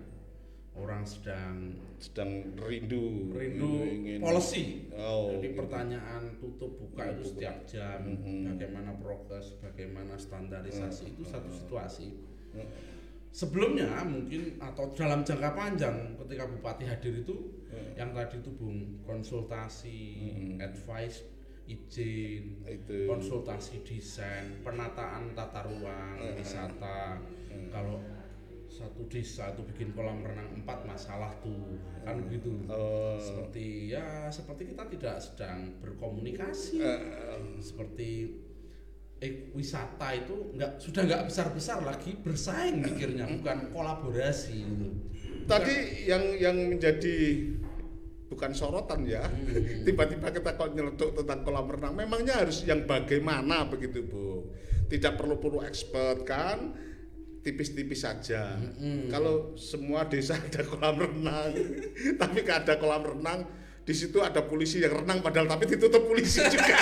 orang 0.75 1.07
sedang 1.07 1.79
sedang 1.95 2.51
rindu 2.59 3.31
rindu 3.31 3.87
ingin 3.87 4.19
policy 4.19 4.91
oh 4.99 5.31
Jadi 5.31 5.47
gitu. 5.47 5.57
pertanyaan 5.63 6.35
tutup 6.35 6.75
buka 6.75 7.15
itu 7.15 7.23
setiap 7.31 7.63
jam, 7.63 8.03
Mhm. 8.03 8.51
bagaimana 8.51 8.91
progres, 8.99 9.55
bagaimana 9.63 10.19
standarisasi 10.19 11.15
itu 11.15 11.23
satu 11.23 11.47
situasi. 11.47 12.11
Hmm. 12.51 12.67
Sebelumnya 13.35 13.99
mungkin 14.07 14.55
atau 14.63 14.95
dalam 14.95 15.27
jangka 15.27 15.51
panjang 15.51 16.15
ketika 16.23 16.47
bupati 16.47 16.87
hadir 16.87 17.19
itu 17.19 17.35
Hmm. 17.67 17.91
yang 17.99 18.15
tadi 18.15 18.39
itu 18.39 18.47
bung 18.55 19.03
konsultasi, 19.03 19.99
Mhm. 20.31 20.63
advice, 20.63 21.27
izin, 21.67 22.63
itu 22.63 23.03
konsultasi 23.03 23.83
desain, 23.83 24.63
penataan 24.63 25.35
tata 25.35 25.67
ruang 25.67 26.15
Hmm. 26.15 26.39
wisata. 26.39 27.19
Hmm. 27.51 27.67
Kalau 27.67 27.99
satu 28.71 29.03
desa 29.11 29.51
itu 29.51 29.67
bikin 29.67 29.91
kolam 29.91 30.23
renang 30.23 30.55
empat 30.55 30.87
masalah 30.87 31.31
tuh 31.39 31.79
kan 32.03 32.19
begitu 32.27 32.55
oh, 32.67 33.15
seperti 33.15 33.91
ya 33.91 34.27
seperti 34.27 34.75
kita 34.75 34.83
tidak 34.91 35.15
sedang 35.21 35.79
berkomunikasi 35.79 36.83
eh, 36.83 37.39
seperti 37.63 38.35
eh, 39.23 39.51
wisata 39.55 40.11
itu 40.11 40.55
nggak 40.55 40.71
sudah 40.81 41.01
nggak 41.07 41.23
besar 41.31 41.47
besar 41.55 41.79
lagi 41.81 42.15
bersaing 42.19 42.83
mikirnya 42.83 43.25
bukan 43.39 43.71
kolaborasi 43.71 44.57
gitu. 44.65 44.87
tadi 45.47 45.75
yang 46.09 46.23
yang 46.35 46.57
menjadi 46.75 47.47
bukan 48.25 48.51
sorotan 48.51 49.05
ya 49.05 49.23
Hmm. 49.25 49.83
tiba-tiba 49.87 50.27
kita 50.33 50.57
kok 50.57 50.73
nyeletuk 50.75 51.15
tentang 51.15 51.45
kolam 51.45 51.69
renang 51.69 51.93
memangnya 51.95 52.43
harus 52.43 52.65
yang 52.67 52.83
bagaimana 52.83 53.69
begitu 53.69 54.03
bu 54.03 54.49
tidak 54.91 55.15
perlu 55.17 55.39
perlu 55.39 55.63
expert 55.63 56.25
kan 56.27 56.73
tipis-tipis 57.45 58.01
saja 58.01 58.57
Mm-mm. 58.57 59.07
kalau 59.13 59.53
semua 59.53 60.09
desa 60.09 60.33
ada 60.49 60.65
kolam 60.65 60.97
renang 60.97 61.53
tapi 62.21 62.41
gak 62.41 62.65
ada 62.65 62.73
kolam 62.81 63.05
renang 63.05 63.45
di 63.85 63.93
situ 63.93 64.17
ada 64.25 64.41
polisi 64.41 64.81
yang 64.81 65.05
renang 65.05 65.21
padahal 65.21 65.45
tapi 65.45 65.69
ditutup 65.69 66.09
polisi 66.09 66.41
juga 66.41 66.73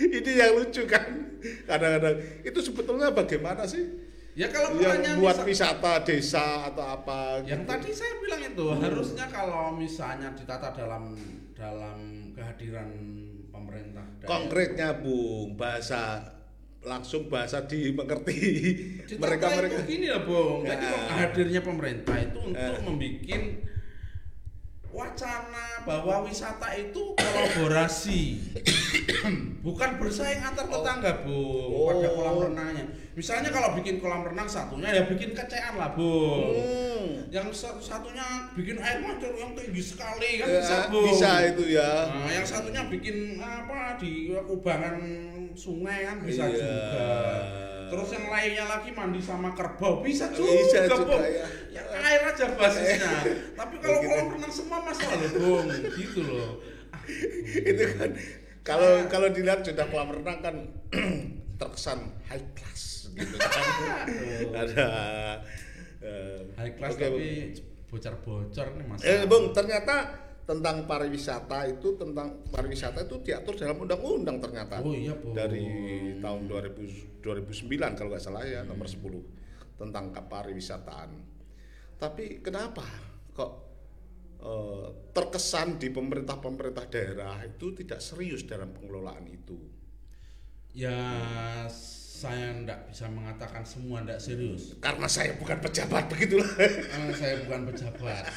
ini 0.16 0.30
yang 0.32 0.52
lucu 0.54 0.82
kan 0.84 1.04
kadang-kadang 1.64 2.16
itu 2.42 2.58
sebetulnya 2.58 3.10
bagaimana 3.10 3.64
sih 3.64 4.08
Ya 4.30 4.46
kalau 4.46 4.78
yang 4.78 5.18
buat 5.18 5.42
misal- 5.42 5.74
wisata 5.74 6.06
desa 6.06 6.70
atau 6.70 6.86
apa 6.86 7.42
yang 7.42 7.66
gitu. 7.66 7.68
tadi 7.68 7.90
saya 7.90 8.14
bilang 8.16 8.40
itu 8.40 8.66
harusnya 8.72 9.26
kalau 9.26 9.74
misalnya 9.74 10.30
ditata 10.32 10.70
dalam 10.70 11.18
dalam 11.52 11.98
kehadiran 12.32 12.88
pemerintah 13.50 14.06
daerah. 14.16 14.30
konkretnya 14.30 14.88
Bung 14.96 15.58
bahasa 15.58 16.22
langsung 16.80 17.26
bahasa 17.26 17.66
dimengerti 17.66 18.38
mereka 19.18 19.50
mereka 19.50 19.82
gini 19.82 20.06
lah 20.08 20.22
Bung 20.22 20.62
jadi 20.62 20.86
Ya. 20.88 20.96
hadirnya 21.20 21.60
pemerintah 21.60 22.16
itu 22.16 22.38
untuk 22.40 22.56
Ya. 22.72 22.80
membuat 22.80 23.42
wacana 24.90 25.86
bahwa 25.86 26.26
wisata 26.26 26.66
itu 26.74 27.14
kolaborasi 27.14 28.42
bukan 29.66 29.90
bersaing 29.96 30.42
antar 30.42 30.66
tetangga 30.66 31.22
bu 31.22 31.38
pada 31.86 32.08
Oh. 32.10 32.12
kolam 32.12 32.36
renangnya 32.50 32.84
misalnya 33.12 33.48
kalau 33.48 33.78
bikin 33.78 33.98
kolam 33.98 34.22
renang 34.22 34.44
satunya 34.44 34.90
ya 34.90 35.02
bikin 35.06 35.30
kecean 35.30 35.74
lah 35.76 35.94
bu 35.94 36.10
Hmm. 37.00 37.26
yang 37.30 37.48
satu 37.48 37.78
satunya 37.78 38.22
bikin 38.52 38.76
air 38.76 38.98
mancur 39.00 39.32
yang 39.32 39.54
tinggi 39.54 39.80
sekali 39.80 40.36
kan 40.36 40.46
Ya, 40.46 40.58
bisa 40.58 40.76
bu 40.90 40.98
bisa 41.06 41.30
itu 41.46 41.64
ya 41.70 41.90
Nah, 42.10 42.28
yang 42.28 42.44
satunya 42.44 42.82
bikin 42.86 43.16
apa 43.38 43.96
di 43.96 44.28
kubangan 44.36 44.98
sungai 45.54 46.04
kan 46.04 46.18
bisa 46.20 46.44
Iya. 46.44 46.58
juga. 46.58 47.10
Terus 47.90 48.08
yang 48.14 48.26
lainnya 48.30 48.64
lagi 48.70 48.90
mandi 48.94 49.20
sama 49.20 49.50
kerbau 49.52 49.98
bisa 50.00 50.30
juga, 50.30 50.50
Bisa 50.54 50.78
juga, 50.86 51.18
Bung. 51.18 51.22
ya. 51.26 51.46
Ya 51.74 51.82
air 51.90 52.22
aja 52.30 52.44
basisnya. 52.54 53.10
Tapi 53.58 53.74
kalau 53.82 53.98
kolam 53.98 54.26
renang 54.38 54.52
semua 54.54 54.78
masalah 54.86 55.18
loh, 55.18 55.30
Bung. 55.34 55.66
Gitu 55.98 56.20
loh. 56.22 56.50
Itu 57.70 57.82
kan 57.98 58.10
kalau 58.62 58.92
kalau 59.10 59.28
dilihat 59.34 59.66
sudah 59.66 59.86
kolam 59.90 60.10
renang 60.14 60.38
kan 60.38 60.56
terkesan 61.60 62.00
high 62.30 62.46
class 62.56 63.12
gitu 63.12 63.36
kan 63.36 63.64
ada 64.64 64.88
eh, 66.00 66.40
high 66.56 66.72
class 66.78 66.94
oke, 66.96 67.02
tapi 67.04 67.28
bocor-bocor 67.90 68.66
nih 68.78 68.86
Mas. 68.86 69.00
Eh, 69.02 69.26
Bung, 69.26 69.50
ternyata 69.50 70.14
tentang 70.50 70.82
pariwisata 70.82 71.62
itu 71.70 71.94
tentang 71.94 72.42
pariwisata 72.50 73.06
itu 73.06 73.22
diatur 73.22 73.54
dalam 73.54 73.78
undang-undang 73.86 74.42
ternyata. 74.42 74.82
Oh 74.82 74.90
iya, 74.90 75.14
Bung. 75.14 75.30
Dari 75.30 75.62
tahun 76.18 76.50
2000, 76.50 77.22
2009 77.22 77.94
kalau 77.94 78.10
nggak 78.10 78.24
salah 78.24 78.42
ya, 78.42 78.66
nomor 78.66 78.90
10 78.90 79.78
tentang 79.78 80.10
pariwisataan. 80.10 81.10
Tapi 82.02 82.42
kenapa 82.42 82.82
kok 83.30 83.52
eh, 84.42 84.88
terkesan 85.14 85.78
di 85.78 85.86
pemerintah-pemerintah 85.94 86.84
daerah 86.90 87.38
itu 87.46 87.70
tidak 87.78 88.02
serius 88.02 88.42
dalam 88.42 88.74
pengelolaan 88.74 89.30
itu? 89.30 89.54
Ya 90.74 90.98
saya 92.20 92.52
ndak 92.52 92.92
bisa 92.92 93.08
mengatakan 93.08 93.64
semua 93.64 94.04
ndak 94.04 94.20
serius. 94.20 94.76
Karena 94.76 95.08
saya 95.08 95.32
bukan 95.40 95.56
pejabat 95.56 96.04
begitulah. 96.12 96.50
Eh, 96.60 96.72
saya 97.16 97.40
bukan 97.48 97.72
pejabat. 97.72 98.28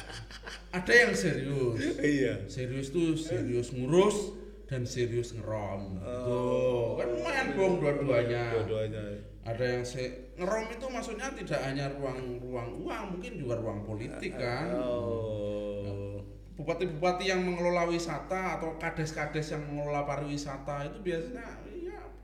Ada 0.72 0.92
yang 0.96 1.12
serius. 1.12 1.76
iya. 2.00 2.34
serius 2.48 2.88
tuh 2.88 3.12
serius 3.12 3.76
ngurus 3.76 4.40
dan 4.64 4.88
serius 4.88 5.36
ngerom 5.36 6.00
tuh 6.00 6.96
kan 6.96 7.06
lumayan 7.12 7.46
dong 7.52 7.84
dua-duanya 7.84 8.64
Dua-duanya. 8.64 9.02
ada 9.44 9.60
yang 9.60 9.84
se 9.84 10.32
ngerom 10.40 10.72
itu 10.72 10.86
maksudnya 10.88 11.28
tidak 11.36 11.60
hanya 11.62 11.92
ruang-ruang 11.92 12.80
uang 12.80 13.04
mungkin 13.12 13.32
juga 13.36 13.60
ruang 13.60 13.84
politik 13.84 14.32
kan 14.34 14.72
Oh. 14.72 16.16
bupati-bupati 16.56 17.28
yang 17.28 17.44
mengelola 17.44 17.84
wisata 17.84 18.56
atau 18.56 18.80
kades-kades 18.80 19.52
yang 19.52 19.62
mengelola 19.68 20.08
pariwisata 20.08 20.88
itu 20.88 20.98
biasanya 21.02 21.44
ya 21.44 21.63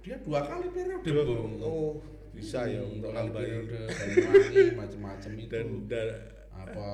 dia 0.01 0.17
dua 0.21 0.41
kali 0.43 0.67
periode 0.73 1.05
Dua- 1.05 1.27
Bung. 1.29 1.55
Oh, 1.61 1.91
bisa 2.31 2.65
ya 2.65 2.81
Hmm, 2.81 2.99
untuk 2.99 3.11
kali 3.13 3.31
periode 3.31 3.79
Banyuwangi 3.87 4.65
macam-macam 4.79 5.31
itu 5.37 5.51
dan 5.51 5.67
dan 5.91 6.09
apa 6.51 6.91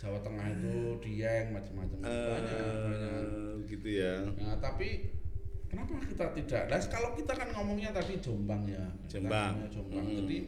Jawa 0.00 0.18
Tengah 0.24 0.46
itu 0.48 0.74
Dieng 1.04 1.46
macam-macam 1.52 1.96
itu 2.00 2.08
banyak 2.08 2.56
banyak 2.56 3.12
eh, 3.12 3.52
gitu 3.68 3.88
ya. 4.00 4.14
Nah, 4.40 4.56
tapi 4.56 4.88
kenapa 5.68 5.92
kita 6.00 6.24
tidak? 6.32 6.62
Nah, 6.72 6.80
kalau 6.88 7.10
kita 7.12 7.32
kan 7.36 7.48
ngomongnya 7.52 7.92
tadi 7.92 8.16
Jombang 8.16 8.64
ya. 8.64 8.80
Jombang. 9.06 9.68
Jombang. 9.68 10.04
Hmm. 10.08 10.16
Jadi 10.24 10.38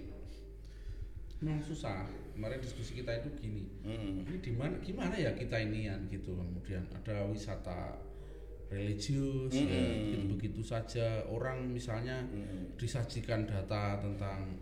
memang 1.43 1.61
susah. 1.61 2.07
Kemarin 2.33 2.65
diskusi 2.65 2.97
kita 2.97 3.13
itu 3.21 3.29
gini. 3.37 3.69
Mm. 3.85 4.25
Ini 4.25 4.39
di 4.41 4.53
mana 4.57 4.81
gimana 4.81 5.13
ya 5.21 5.37
kita 5.37 5.61
inian 5.61 6.09
gitu. 6.09 6.33
Kemudian 6.33 6.89
ada 6.89 7.29
wisata 7.29 8.01
religius 8.73 9.53
ya, 9.53 9.63
Mm-mm. 9.63 9.93
begitu-begitu 10.09 10.63
saja. 10.65 11.21
Orang 11.29 11.69
misalnya 11.69 12.25
Mm. 12.25 12.75
disajikan 12.81 13.45
data 13.45 14.01
tentang 14.01 14.57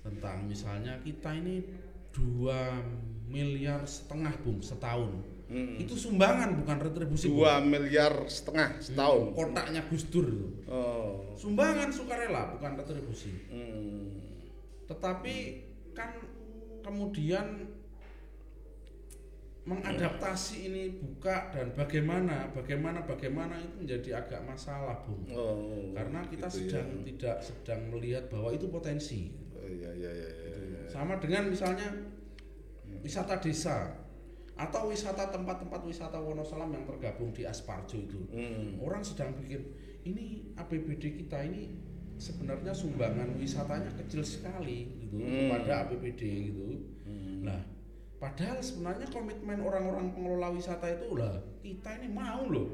tentang 0.00 0.46
misalnya 0.46 1.02
kita 1.02 1.34
ini 1.34 1.66
dua 2.14 2.78
miliar 3.26 3.82
setengah 3.82 4.30
bung 4.40 4.62
setahun 4.62 5.10
Mm. 5.46 5.78
itu 5.78 5.94
sumbangan 5.94 6.58
bukan 6.58 6.78
retribusi 6.82 7.30
Bung. 7.30 7.38
Dua 7.42 7.62
miliar 7.62 8.26
setengah 8.26 8.82
setahun. 8.82 9.30
kotaknya 9.30 9.82
Gus 9.86 10.10
Dur. 10.10 10.26
Oh. 10.66 11.22
Sumbangan 11.38 11.86
sukarela 11.90 12.50
bukan 12.58 12.74
retribusi. 12.74 13.30
Mm. 13.50 14.10
Tetapi 14.90 15.34
kan 15.94 16.18
kemudian 16.82 17.75
mengadaptasi 19.66 20.70
ini 20.70 20.82
buka 21.02 21.50
dan 21.50 21.74
bagaimana 21.74 22.54
bagaimana 22.54 23.02
bagaimana 23.02 23.58
itu 23.58 23.74
menjadi 23.82 24.22
agak 24.22 24.46
masalah, 24.46 25.02
Bung. 25.02 25.26
Oh. 25.34 25.90
Karena 25.90 26.22
kita 26.30 26.46
gitu 26.46 26.70
sedang 26.70 26.88
ya. 26.88 27.02
tidak 27.10 27.36
sedang 27.42 27.80
melihat 27.90 28.30
bahwa 28.30 28.54
itu 28.54 28.70
potensi. 28.70 29.34
Oh, 29.58 29.66
iya 29.66 29.90
iya 29.90 30.10
iya 30.14 30.30
iya. 30.30 30.54
iya. 30.54 30.80
Sama 30.86 31.18
dengan 31.18 31.50
misalnya 31.50 31.90
wisata 33.02 33.42
desa 33.42 33.90
atau 34.56 34.88
wisata 34.88 35.34
tempat-tempat 35.34 35.82
wisata 35.84 36.16
Wonosalam 36.16 36.70
yang 36.72 36.86
tergabung 36.86 37.34
di 37.34 37.42
Asparjo 37.44 37.98
itu. 37.98 38.22
Mm. 38.32 38.80
Orang 38.80 39.02
sedang 39.02 39.34
pikir 39.34 39.60
ini 40.06 40.54
APBD 40.54 41.26
kita 41.26 41.42
ini 41.42 41.74
sebenarnya 42.16 42.72
sumbangan 42.72 43.36
wisatanya 43.36 43.92
kecil 44.00 44.24
sekali 44.24 44.88
gitu 45.04 45.20
Hmm. 45.20 45.52
kepada 45.52 45.84
APBD 45.84 46.22
gitu. 46.48 46.64
Nah, 47.44 47.60
padahal 48.16 48.58
sebenarnya 48.58 49.06
komitmen 49.06 49.60
orang-orang 49.60 50.10
pengelola 50.10 50.48
wisata 50.50 50.88
itu 50.88 51.14
lah 51.14 51.36
kita 51.60 52.00
ini 52.00 52.08
mau 52.08 52.46
loh 52.46 52.68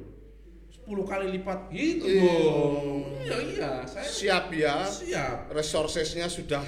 10 0.72 0.88
kali 1.04 1.26
lipat 1.32 1.68
gitu 1.68 2.04
Iya. 2.04 2.26
dong. 2.42 3.02
Iya 3.20 3.38
iya, 3.44 3.72
saya 3.84 4.02
Siap 4.02 4.46
ya. 4.50 4.82
siap. 4.82 5.38
Resourcesnya 5.48 6.26
sudah 6.26 6.64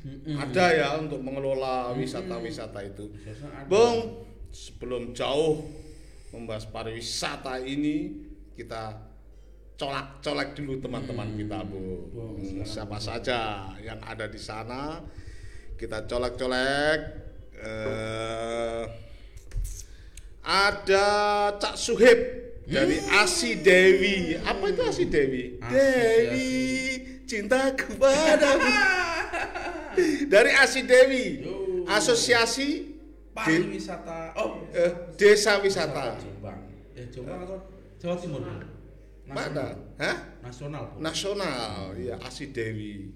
Mm-mm. 0.00 0.38
ada 0.38 0.66
ya 0.70 0.88
untuk 0.94 1.18
mengelola 1.18 1.90
wisata-wisata 1.90 2.78
itu. 2.84 3.10
Bung, 3.66 4.22
sebelum 4.48 5.10
jauh 5.10 5.66
membahas 6.30 6.62
pariwisata 6.66 7.58
ini 7.58 8.22
kita 8.54 9.02
colak-colek 9.74 10.54
dulu 10.54 10.78
teman-teman 10.78 11.34
kita, 11.34 11.58
Bu. 11.66 12.06
Bung, 12.08 12.38
Hmm, 12.38 12.62
siapa 12.62 12.96
saja 12.96 13.66
yang 13.76 13.98
ada 13.98 14.30
di 14.30 14.38
sana 14.38 15.02
kita 15.74 16.06
colek-colek 16.06 17.25
eh, 17.62 18.82
ada 20.46 21.06
Cak 21.58 21.74
Suhib 21.74 22.18
dari 22.66 22.98
Asi 23.18 23.58
Dewi. 23.62 24.38
Apa 24.42 24.64
itu 24.70 24.82
Asi 24.82 25.04
Dewi? 25.06 25.58
Asosiasi. 25.62 25.74
Dewi, 25.74 26.50
cintaku 27.26 27.98
padamu. 27.98 28.66
dari 30.32 30.52
Asi 30.54 30.80
Dewi. 30.82 31.24
Asosiasi 31.86 32.68
pariwisata. 33.30 34.34
Oh, 34.40 34.64
eh, 34.74 35.14
Desa 35.14 35.62
Wisata. 35.62 36.18
Jombang. 36.18 36.60
Ya 36.96 37.04
Jombang 37.12 37.40
atau 37.46 37.58
Jawa 38.00 38.16
Timur? 38.18 38.42
Mana? 39.26 39.66
Hah? 39.98 40.16
Nasional. 40.42 40.84
Nasional, 41.02 41.94
ya 41.98 42.14
Asi 42.22 42.54
Dewi. 42.54 43.10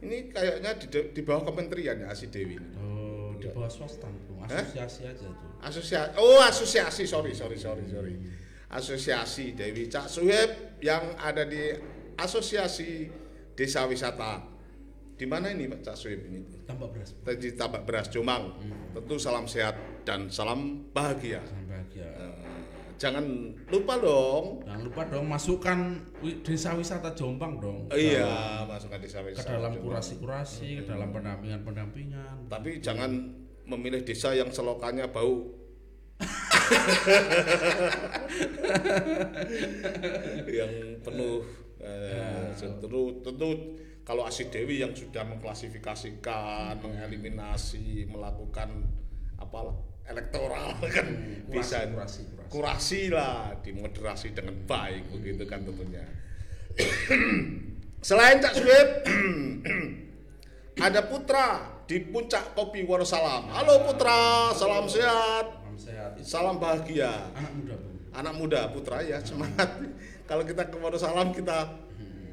Ini 0.00 0.32
kayaknya 0.32 0.80
di, 0.80 0.86
di 1.12 1.20
bawah 1.20 1.44
kementerian 1.52 2.00
ya 2.00 2.08
Asi 2.08 2.32
Dewi. 2.32 2.56
Oh, 2.80 2.99
di 3.40 3.48
bawah 3.48 3.72
swasta. 3.72 4.06
Asosiasi 4.44 5.08
aja 5.08 5.26
tuh. 5.26 5.50
Asosiasi, 5.64 6.10
oh 6.20 6.40
asosiasi, 6.44 7.02
sorry 7.08 7.32
sorry 7.32 7.56
sorry 7.56 7.84
sorry. 7.88 8.14
Asosiasi 8.70 9.56
Dewi 9.56 9.90
Cak 9.90 10.06
Suheb 10.06 10.78
yang 10.78 11.18
ada 11.18 11.42
di 11.48 11.74
Asosiasi 12.14 13.10
Desa 13.56 13.88
Wisata. 13.88 14.46
Di 15.18 15.28
mana 15.28 15.52
ini 15.52 15.68
Pak 15.68 15.80
Cak 15.84 15.96
Suheb 15.98 16.22
ini? 16.30 16.40
Tambah 16.64 16.88
beras. 16.92 17.12
Tadi 17.20 17.48
Tabak 17.52 17.82
Beras 17.84 18.08
Jomang. 18.08 18.56
Tentu 18.94 19.18
salam 19.20 19.44
sehat 19.50 20.04
dan 20.06 20.30
salam 20.30 20.86
bahagia. 20.94 21.42
Salam 21.44 21.66
bahagia. 21.66 22.08
Eh, 22.08 22.59
jangan 23.00 23.24
lupa 23.66 23.96
dong. 23.96 24.60
Jangan 24.62 24.82
lupa 24.84 25.02
dong 25.08 25.24
masukkan 25.24 25.78
desa 26.44 26.76
wisata 26.76 27.16
Jombang 27.16 27.56
dong. 27.56 27.88
ke 27.88 27.96
Iya, 27.96 28.28
dalam- 28.28 28.68
masukkan 28.68 29.00
desa 29.00 29.24
Ke 29.24 29.32
wisata. 29.32 29.56
dalam 29.56 29.72
Jombang. 29.72 29.96
kurasi-kurasi, 29.96 30.68
ke 30.78 30.82
dalam 30.84 31.08
pendampingan-pendampingan. 31.10 32.46
Tapi 32.46 32.78
jangan 32.78 33.10
memilih 33.64 34.04
desa 34.04 34.30
yang 34.30 34.52
selokannya 34.52 35.08
bau. 35.08 35.56
yang 40.50 40.72
penuh 41.00 41.40
eh, 41.80 42.52
tentu 42.52 43.24
tentu 43.24 43.48
kalau 44.04 44.26
Asi 44.26 44.50
Dewi 44.50 44.82
yang 44.82 44.90
sudah 44.90 45.22
mengklasifikasikan, 45.22 46.82
mengeliminasi, 46.82 48.04
melakukan 48.04 48.84
apa 49.38 49.70
elektoral 50.04 50.76
kan 50.94 51.06
Hmm, 51.06 51.44
kurasi, 51.44 51.52
bisa 51.52 51.78
kurasi, 51.88 52.20
kurasi. 52.26 52.48
kurasi 52.48 53.00
lah, 53.08 53.52
dimoderasi 53.58 54.28
dengan 54.30 54.56
baik 54.64 55.10
begitu 55.10 55.42
kan 55.44 55.60
tentunya. 55.62 56.04
Selain 58.00 58.40
Cak 58.40 58.54
Suwib, 58.54 58.88
ada 60.86 61.00
Putra 61.04 61.48
di 61.84 62.00
puncak 62.02 62.54
kopi 62.54 62.82
Wonosalam. 62.82 63.50
Halo 63.50 63.84
Putra, 63.84 64.48
salam 64.50 64.86
sehat, 64.86 65.46
Salam 65.60 65.76
sehat. 65.76 66.10
Itu 66.16 66.24
salam 66.24 66.56
bahagia. 66.56 67.12
anak 67.34 67.52
muda 67.52 67.74
bu. 67.76 67.88
Anak 68.10 68.34
muda 68.34 68.60
Putra 68.70 68.98
ya 69.00 69.20
semangat. 69.20 69.68
Kalau 70.28 70.42
kita 70.42 70.66
ke 70.66 70.76
Wonosalam 70.76 71.30
kita 71.30 71.76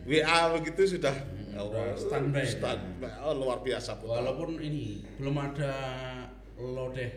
WA 0.05 0.53
begitu 0.53 0.97
sudah 0.97 1.13
Udah 1.51 1.97
standby. 1.97 2.45
standby. 2.45 3.11
Oh, 3.19 3.33
luar 3.33 3.59
biasa 3.59 3.97
Putra. 3.97 4.21
Walaupun 4.21 4.61
ini 4.61 5.03
belum 5.17 5.35
ada 5.35 5.73
lodeh 6.55 7.11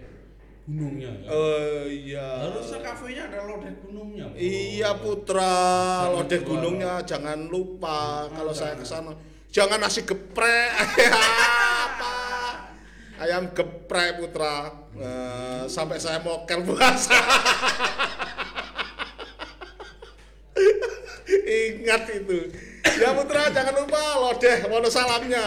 gunungnya. 0.70 1.11
Ya. 1.11 1.26
Oh 1.28 1.83
iya. 1.85 2.46
Harusnya 2.46 2.78
kafenya 2.78 3.22
ada 3.26 3.40
lodeh 3.44 3.74
gunungnya. 3.83 4.24
Bu. 4.30 4.35
Iya 4.38 4.90
Putra, 4.94 5.59
Jangan 6.06 6.14
lodeh 6.14 6.38
lupa. 6.38 6.48
gunungnya 6.48 6.92
jangan 7.02 7.38
lupa 7.50 7.98
kalau 8.30 8.52
Ada. 8.54 8.61
saya 8.62 8.74
ke 8.78 8.87
sana. 8.87 9.12
Jangan 9.50 9.83
nasi 9.83 10.06
geprek. 10.06 10.70
Apa? 11.90 12.14
Ayam 13.18 13.50
geprek 13.50 14.22
Putra. 14.22 14.70
Eh, 14.94 15.62
sampai 15.66 15.98
saya 15.98 16.22
mokel 16.22 16.62
puasa. 16.62 17.18
Ingat 21.50 22.02
itu. 22.12 22.38
Ya 23.00 23.11
Putra 23.14 23.50
jangan 23.50 23.74
lupa 23.74 23.98
lodeh 24.20 24.59
Wonosalamnya. 24.66 25.46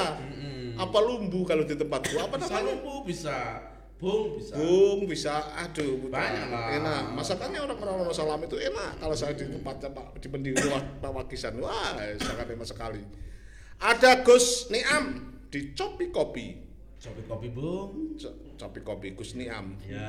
Apa 0.73 0.97
lumbu 0.99 1.45
kalau 1.45 1.63
di 1.63 1.77
tempatku? 1.77 2.17
Apa 2.17 2.33
namanya? 2.41 2.73
lumpuh 2.73 3.05
bisa, 3.05 3.61
bung 4.03 4.35
bisa. 4.35 4.53
Bung 4.59 4.99
bisa, 5.07 5.35
aduh. 5.55 6.11
Banyak 6.11 6.51
lah. 6.51 6.67
enak. 6.75 7.03
Masakannya 7.15 7.63
orang-orang 7.63 8.03
Wonosalam 8.03 8.43
itu 8.43 8.59
enak. 8.59 8.99
Kalau 8.99 9.15
saya 9.15 9.31
di 9.31 9.47
tempatnya 9.47 9.95
Pak 9.95 10.19
di 10.19 10.27
pendiri 10.27 10.59
Pak 10.99 11.11
Wakisan, 11.15 11.55
wah 11.63 11.95
sangat 12.19 12.51
enak 12.51 12.67
sekali. 12.67 12.99
Ada 13.79 14.21
Gus 14.21 14.67
Niam 14.67 15.31
di 15.47 15.71
Copi 15.71 16.11
Kopi, 16.11 16.47
Kopi 17.03 17.21
kopi 17.27 17.47
bung. 17.51 18.15
Co- 18.15 18.35
Copi 18.55 18.79
Kopi 18.79 19.07
Gus 19.11 19.35
Niam. 19.35 19.75
Ya, 19.83 20.07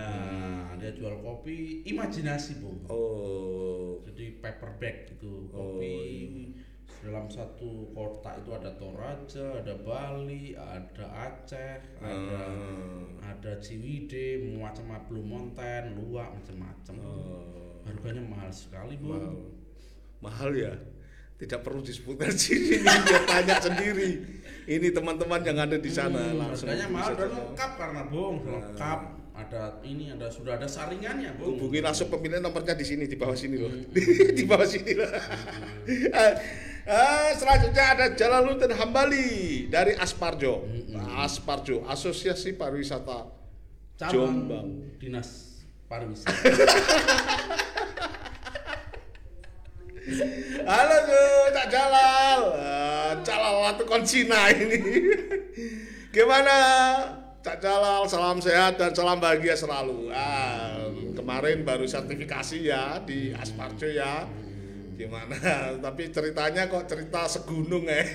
dia 0.79 0.95
jual 0.95 1.19
kopi 1.23 1.83
imajinasi 1.83 2.63
bung. 2.63 2.87
Oh, 2.87 3.99
Jadi 4.07 4.39
paper 4.39 4.79
bag 4.79 5.11
Oh, 5.19 5.75
kopi 5.75 5.91
iya. 5.91 6.64
Dalam 7.05 7.29
satu 7.29 7.93
kotak 7.93 8.41
itu 8.41 8.51
ada 8.51 8.73
Toraja, 8.75 9.61
ada 9.61 9.77
Bali, 9.77 10.57
ada 10.57 11.05
Aceh, 11.29 11.77
ada 12.01 12.41
Hmm. 12.49 13.21
ada 13.21 13.61
Ciwide, 13.61 14.57
macam 14.57 14.89
Blue 15.05 15.21
Mountain, 15.21 15.93
Luwak, 15.95 16.33
macam-macam. 16.33 16.95
Oh. 17.05 17.85
Harganya 17.85 18.25
mahal 18.25 18.49
sekali 18.49 18.97
bung. 18.97 19.21
Wow. 19.21 19.53
mahal 20.23 20.57
ya. 20.57 20.73
Tidak 21.37 21.61
perlu 21.61 21.85
disebutkan 21.85 22.33
sini, 22.33 22.81
dia 23.05 23.21
tanya 23.29 23.61
sendiri. 23.61 24.25
Ini 24.65 24.89
teman-teman 24.89 25.45
yang 25.45 25.61
ada 25.61 25.77
di 25.77 25.91
sana 25.93 26.33
Hmm, 26.33 26.41
langsung. 26.41 26.73
harganya 26.73 26.89
mahal 26.89 27.13
dan 27.13 27.29
lengkap 27.29 27.71
karena 27.77 28.03
bung, 28.09 28.37
lengkap. 28.41 29.01
Ada 29.35 29.83
ini 29.83 30.15
ada 30.15 30.31
sudah 30.31 30.57
ada 30.57 30.65
saringannya 30.65 31.35
bung. 31.37 31.59
Hubungi 31.59 31.83
langsung 31.83 32.07
pemilihan 32.07 32.39
nomornya 32.41 32.73
di 32.73 32.87
sini 32.87 33.05
di 33.05 33.19
bawah 33.19 33.35
sini 33.35 33.59
loh. 33.61 33.69
Hmm. 33.69 33.85
di 34.39 34.45
bawah 34.47 34.65
sini 34.65 34.93
loh. 34.95 35.11
Ah, 36.85 37.33
selanjutnya 37.33 37.97
ada 37.97 38.07
Jalaluddin 38.13 38.77
Hambali 38.77 39.65
dari 39.73 39.97
Asparjo. 39.97 40.69
Asparjo, 41.17 41.89
Asosiasi 41.89 42.61
Pariwisata 42.61 43.25
Cabang 43.97 44.13
Jombang. 44.13 44.69
Dinas 45.01 45.65
Pariwisata. 45.89 46.29
Halo 50.69 50.97
tuh, 51.09 51.57
Cak 51.57 51.67
Jalal. 51.73 52.41
Ah, 52.53 53.17
Jalal 53.25 53.55
Latu 53.65 53.89
Konsina 53.89 54.53
ini. 54.53 54.77
Gimana? 56.15 56.57
Cak 57.41 57.65
Jalal, 57.65 58.05
salam 58.05 58.45
sehat 58.45 58.77
dan 58.77 58.93
salam 58.93 59.17
bahagia 59.17 59.57
selalu. 59.57 60.13
Ah, 60.13 60.85
kemarin 61.17 61.65
baru 61.65 61.89
sertifikasi 61.89 62.61
ya 62.61 63.01
di 63.01 63.33
Asparjo 63.33 63.89
ya. 63.89 64.29
Gimana? 64.95 65.35
Tapi 65.85 66.15
ceritanya 66.15 66.71
kok 66.71 66.87
cerita 66.87 67.27
segunung 67.27 67.91
eh. 67.91 68.07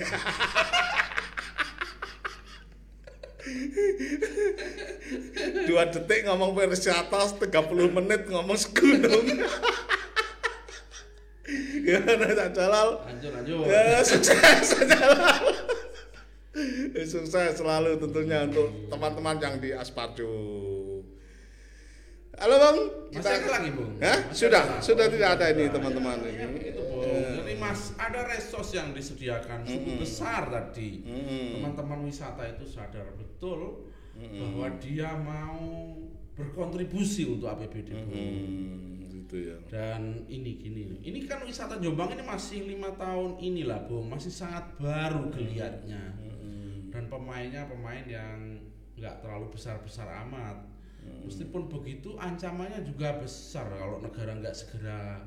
Dua 5.66 5.86
detik 5.90 6.26
ngomong 6.26 6.54
pariwisata, 6.54 7.36
30 7.36 7.96
menit 7.96 8.26
ngomong 8.30 8.58
segunung. 8.58 9.26
Gimana 11.80 12.26
Cak 12.30 12.50
Jalal? 12.54 12.88
Lanjut 13.02 13.30
lanjut. 13.34 13.66
Ya, 13.66 13.98
sukses 14.06 14.66
Jalal. 14.86 15.42
Ya, 16.94 17.02
sukses 17.06 17.58
selalu 17.58 17.98
tentunya 17.98 18.46
untuk 18.46 18.70
teman-teman 18.86 19.36
yang 19.42 19.58
di 19.58 19.74
Asparjo. 19.74 20.30
Halo 22.40 22.56
Bang, 22.56 22.76
Masih 23.12 23.36
ada 23.36 23.48
lagi 23.52 23.70
bung? 23.76 24.00
Masih 24.00 24.48
Sudah, 24.48 24.64
ada? 24.64 24.80
sudah 24.80 25.06
tidak 25.12 25.28
ada 25.36 25.44
ini 25.52 25.68
teman-teman 25.68 26.16
Ya, 26.24 26.48
ini. 26.48 26.72
Itu 26.72 26.82
bung. 26.88 27.04
Jadi 27.36 27.52
mas 27.60 27.92
ada 28.00 28.20
resos 28.24 28.68
yang 28.72 28.96
disediakan 28.96 29.60
cukup 29.68 30.00
besar 30.00 30.48
tadi. 30.48 31.04
Mm. 31.04 31.60
Teman-teman 31.60 32.00
wisata 32.08 32.48
itu 32.48 32.64
sadar 32.64 33.12
betul 33.12 33.84
bahwa 34.16 34.72
dia 34.80 35.12
mau 35.20 35.92
berkontribusi 36.32 37.28
untuk 37.28 37.52
APBD 37.52 37.92
bung. 38.08 38.08
Hmm, 38.08 39.04
gitu 39.12 39.36
ya. 39.52 39.56
Dan 39.68 40.24
ini 40.24 40.64
gini, 40.64 40.96
ini 41.04 41.28
kan 41.28 41.44
wisata 41.44 41.76
Jombang 41.76 42.16
ini 42.16 42.24
masih 42.24 42.64
lima 42.64 42.88
tahun 42.96 43.36
inilah 43.36 43.84
bung, 43.84 44.08
masih 44.08 44.32
sangat 44.32 44.64
baru 44.80 45.28
geliatnya. 45.28 46.16
Dan 46.88 47.04
pemainnya 47.12 47.68
pemain 47.68 48.08
yang 48.08 48.64
nggak 48.96 49.20
terlalu 49.20 49.52
besar-besar 49.52 50.08
amat. 50.24 50.79
Meskipun 51.24 51.70
begitu 51.70 52.14
ancamannya 52.18 52.82
juga 52.82 53.18
besar 53.18 53.70
kalau 53.70 54.02
negara 54.02 54.34
nggak 54.34 54.56
segera 54.56 55.22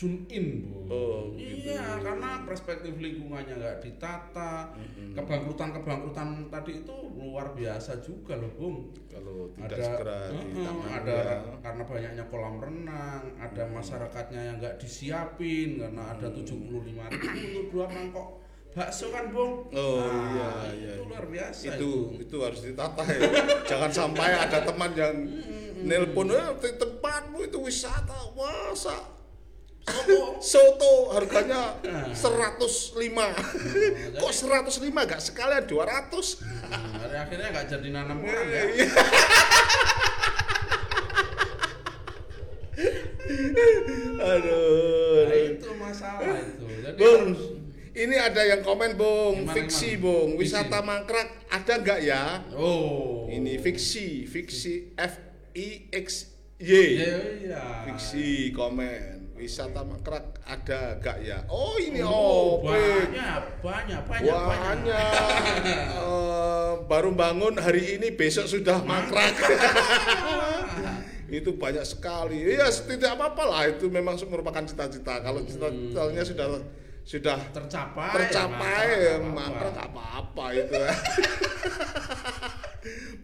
tune 0.00 0.24
in 0.32 0.64
bu. 0.64 0.88
Oh, 0.88 1.20
gitu. 1.36 1.76
Iya, 1.76 2.00
karena 2.00 2.40
perspektif 2.48 2.96
lingkungannya 2.96 3.60
nggak 3.60 3.84
ditata, 3.84 4.72
kebangkrutan-kebangkrutan 5.12 6.48
tadi 6.48 6.80
itu 6.80 6.96
luar 7.20 7.52
biasa 7.52 8.00
juga 8.00 8.40
loh 8.40 8.48
bung 8.56 8.76
Kalau 9.12 9.52
tidak 9.52 9.76
ada 9.76 9.84
segera 9.84 10.18
Heeh, 10.32 10.44
ditangani 10.56 10.92
ada 10.96 11.16
ya. 11.20 11.36
karena 11.60 11.82
banyaknya 11.84 12.24
kolam 12.32 12.56
renang 12.64 13.22
ada 13.36 13.62
masyarakatnya 13.68 14.40
yang 14.40 14.56
nggak 14.56 14.80
disiapin 14.80 15.76
karena 15.76 16.02
ada 16.16 16.32
75 16.32 16.48
ribu 16.48 17.38
untuk 17.52 17.66
dua 17.68 17.86
mangkok 17.92 18.28
bakso 18.70 19.10
kan 19.10 19.28
bung? 19.28 19.66
Oh, 19.70 19.98
Nah, 19.98 20.14
iya, 20.30 20.48
iya, 20.70 20.92
itu 20.94 21.02
iya. 21.02 21.02
luar 21.02 21.24
biasa 21.26 21.60
itu 21.66 21.90
itu. 22.16 22.36
harus 22.38 22.60
ditata 22.62 23.02
ya. 23.02 23.20
Jangan 23.66 23.90
sampai 23.90 24.30
ada 24.32 24.58
teman 24.62 24.90
yang 24.94 25.16
nelpon 25.80 26.30
eh 26.30 26.48
di 26.56 26.70
tempatmu 26.76 27.38
itu 27.42 27.58
wisata 27.58 28.30
masa? 28.32 29.18
Soto. 29.80 30.38
soto 30.38 30.92
harganya 31.10 31.74
Nah. 31.82 32.12
105 32.12 32.94
kok 34.22 34.30
105 34.30 34.70
gak 34.86 35.18
sekalian 35.18 35.64
200 35.66 36.46
Hmm, 36.70 36.94
hari 36.94 37.16
akhirnya 37.18 37.48
nggak 37.50 37.66
jadi 37.66 37.88
nanam 37.90 38.22
orang 38.22 38.46
ya? 38.46 38.62
Iya. 38.70 38.86
aduh. 44.20 45.26
Nah, 45.26 45.38
itu 45.38 45.70
masalah 45.76 46.36
itu. 46.38 46.64
Jadi 46.80 46.96
Bung, 46.98 47.24
harus 47.34 47.40
ini 47.92 48.16
ada 48.16 48.42
yang 48.46 48.60
komen 48.62 48.94
Bung, 48.94 49.44
Gimana, 49.44 49.54
fiksi 49.56 49.88
gimana? 49.98 50.02
Bung, 50.04 50.28
Fiksi. 50.34 50.40
wisata 50.46 50.78
mangkrak 50.80 51.28
ada 51.50 51.74
nggak 51.78 52.00
ya? 52.00 52.22
oh 52.54 53.26
Ini 53.26 53.58
fiksi, 53.58 54.26
fiksi 54.26 54.94
F 54.94 55.14
I 55.54 55.90
X 55.90 56.30
Y. 56.60 56.70
iya 56.70 57.16
iya 57.40 57.62
Fiksi 57.88 58.52
komen, 58.52 59.34
wisata 59.34 59.82
mangkrak 59.82 60.38
ada 60.44 61.00
nggak 61.00 61.18
ya? 61.24 61.38
Oh 61.48 61.74
ini 61.80 61.98
oh, 62.04 62.10
oh, 62.10 62.50
banyak 62.62 63.42
banyak 63.64 64.02
banyak 64.06 64.34
banyak. 64.34 65.14
Eh, 65.90 66.72
baru 66.86 67.10
bangun 67.10 67.58
hari 67.58 67.98
ini 67.98 68.14
besok 68.14 68.46
sudah 68.46 68.82
mangkrak. 68.86 69.34
itu 71.30 71.54
banyak 71.54 71.86
sekali. 71.86 72.42
Ya 72.58 72.66
tidak 72.70 73.14
apa-apa 73.14 73.42
lah, 73.46 73.62
itu 73.70 73.86
memang 73.86 74.18
merupakan 74.26 74.62
cita-cita. 74.66 75.22
Kalau 75.22 75.40
cita-citanya 75.46 76.22
sudah 76.26 76.46
sudah 77.04 77.38
tercapai. 77.50 78.12
tercapai 78.14 78.84
ya, 78.86 78.98
ya, 78.98 79.14
mangkrak 79.24 79.74
apa-apa. 79.74 79.88
apa-apa 79.88 80.44
itu 80.54 80.80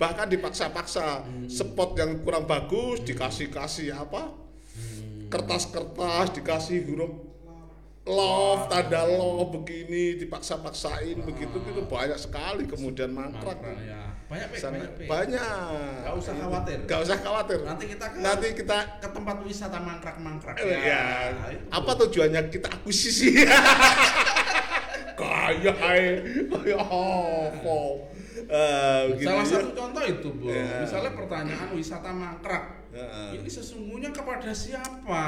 bahkan 0.00 0.28
dipaksa-paksa 0.28 1.24
spot 1.48 1.96
yang 1.96 2.20
kurang 2.20 2.44
bagus 2.44 3.00
dikasih-kasih 3.04 3.94
apa? 3.94 4.32
Kertas-kertas 5.26 6.36
dikasih 6.36 6.86
huruf 6.86 7.12
love, 8.06 8.70
tanda 8.70 9.02
love 9.04 9.50
begini 9.50 10.14
dipaksa-paksain 10.16 11.18
begitu 11.26 11.58
gitu 11.58 11.82
banyak 11.90 12.16
sekali 12.16 12.64
kemudian 12.64 13.10
mangkrak. 13.10 13.58
Mangkrak, 13.58 13.82
ya. 13.82 14.15
Banyak 14.26 14.48
Pik, 14.50 14.58
banyak 14.60 14.90
Pik. 14.98 15.06
banyak. 15.06 16.02
Nggak 16.02 16.14
usah 16.18 16.34
khawatir. 16.34 16.78
Gak 16.84 17.00
usah 17.00 17.16
khawatir. 17.16 17.58
Nanti 17.62 17.84
kita 17.86 18.06
ke 18.10 18.16
Nanti 18.18 18.46
kita 18.54 18.76
ke 18.98 19.08
tempat 19.08 19.36
wisata 19.40 19.78
mangkrak-mangkrak 19.78 20.56
ya, 20.58 21.30
itu. 21.46 21.62
apa 21.70 21.90
tujuannya 21.94 22.42
kita 22.50 22.66
akuisisi? 22.68 23.38
Kaya. 25.16 25.72
Kaya 26.50 26.76
apa? 26.76 27.78
Eh, 28.46 29.00
gitu 29.16 29.26
Salah 29.26 29.42
ya. 29.42 29.48
satu 29.48 29.70
contoh 29.72 30.02
itu, 30.04 30.28
Bu. 30.34 30.46
Ya. 30.48 30.82
Misalnya 30.82 31.12
pertanyaan 31.14 31.68
wisata 31.72 32.10
mangkrak. 32.10 32.64
Ya. 32.90 33.06
Ini 33.32 33.48
sesungguhnya 33.48 34.10
kepada 34.10 34.50
siapa? 34.50 35.26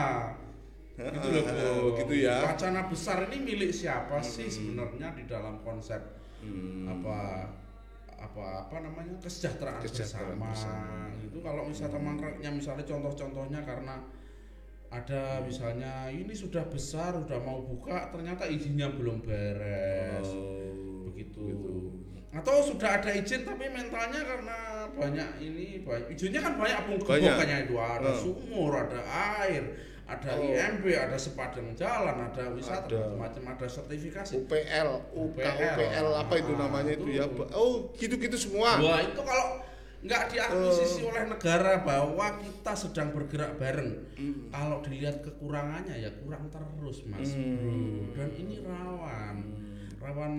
Ya, 0.95 1.07
Gitu 1.09 1.27
loh, 1.31 1.43
Bu. 1.47 1.97
gitu 1.97 2.15
ya. 2.19 2.43
Wacana 2.45 2.87
besar 2.87 3.31
ini 3.31 3.39
milik 3.45 3.71
siapa 3.71 4.19
sih 4.21 4.47
sebenarnya 4.47 5.15
di 5.15 5.23
dalam 5.25 5.63
konsep 5.63 6.19
Hmm. 6.39 6.87
apa 6.89 7.51
apa 8.19 8.67
apa 8.67 8.77
namanya 8.83 9.15
kesejahteraan, 9.23 9.79
Kesejahteraan 9.79 10.37
bersama. 10.37 10.51
bersama. 10.51 11.23
Itu 11.23 11.39
kalau 11.39 11.63
wisata 11.65 11.97
mangkraknya 11.97 12.51
misalnya 12.51 12.85
contoh-contohnya 12.85 13.61
karena 13.63 13.95
ada 14.89 15.45
misalnya 15.45 16.09
ini 16.09 16.33
sudah 16.33 16.65
besar, 16.67 17.13
sudah 17.15 17.39
mau 17.39 17.61
buka, 17.61 18.09
ternyata 18.09 18.49
izinnya 18.49 18.89
belum 18.91 19.21
beres. 19.21 20.27
Oh, 20.27 21.05
begitu. 21.07 21.41
gitu. 21.45 21.73
Atau 22.29 22.61
sudah 22.61 23.01
ada 23.01 23.09
izin 23.09 23.41
tapi 23.43 23.69
mentalnya 23.69 24.21
karena 24.21 24.59
banyak 24.91 25.29
ini 25.41 25.81
banyak 25.81 26.13
izinnya 26.13 26.41
kan 26.41 26.55
banyak 26.57 26.77
Banyak. 26.77 27.01
penggebokannya 27.01 27.59
itu 27.65 27.75
ada 27.77 28.11
Hmm. 28.11 28.21
sumur, 28.21 28.73
ada 28.77 29.01
air, 29.41 29.65
ada 30.09 30.31
Oh. 30.33 30.41
IMB, 30.43 30.85
ada 30.89 31.15
sepanjang 31.15 31.77
jalan, 31.77 32.17
ada 32.25 32.49
wisata 32.49 32.89
Ada. 32.89 33.13
macam 33.13 33.45
ada 33.45 33.67
sertifikasi. 33.69 34.41
UPL, 34.41 34.89
UK, 35.13 35.37
UPL 35.45 36.09
apa 36.17 36.35
itu 36.35 36.53
Ah, 36.53 36.59
namanya 36.59 36.93
itu 36.97 37.07
ya? 37.13 37.29
itu. 37.29 37.45
Oh, 37.53 37.93
gitu-gitu 37.95 38.37
semua. 38.41 38.81
Wah 38.81 39.05
itu 39.05 39.21
kalau 39.21 39.61
nggak 39.99 40.23
diakuisisi 40.31 41.05
Oh. 41.05 41.13
oleh 41.13 41.29
negara 41.29 41.83
bahwa 41.83 42.27
kita 42.39 42.73
sedang 42.73 43.13
bergerak 43.13 43.59
bareng, 43.59 43.93
Hmm. 44.15 44.49
kalau 44.49 44.81
dilihat 44.81 45.21
kekurangannya 45.21 46.01
ya 46.01 46.11
kurang 46.17 46.49
terus 46.49 47.05
mas 47.05 47.29
Hmm. 47.29 47.59
bro. 47.59 47.77
Dan 48.17 48.31
ini 48.33 48.65
rawan, 48.65 49.37
rawan 50.01 50.35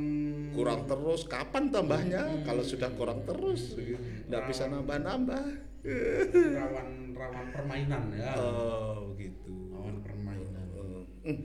Kurang 0.49 0.82
terus, 0.88 1.29
kapan 1.29 1.69
tambahnya? 1.69 2.25
Hmm. 2.25 2.41
Kalau 2.41 2.63
sudah 2.63 2.89
kurang 2.89 3.21
terus, 3.21 3.77
nggak 4.25 4.43
bisa 4.49 4.65
nambah-nambah. 4.65 5.68
Rawan 5.82 6.88
rawan 7.15 7.46
permainan 7.52 8.04
ya. 8.13 8.36
Oh, 8.36 9.15
gitu. 9.15 9.72
Rawan 9.72 10.04
permainan. 10.04 10.65
Oh, 10.76 11.04
hmm. 11.24 11.39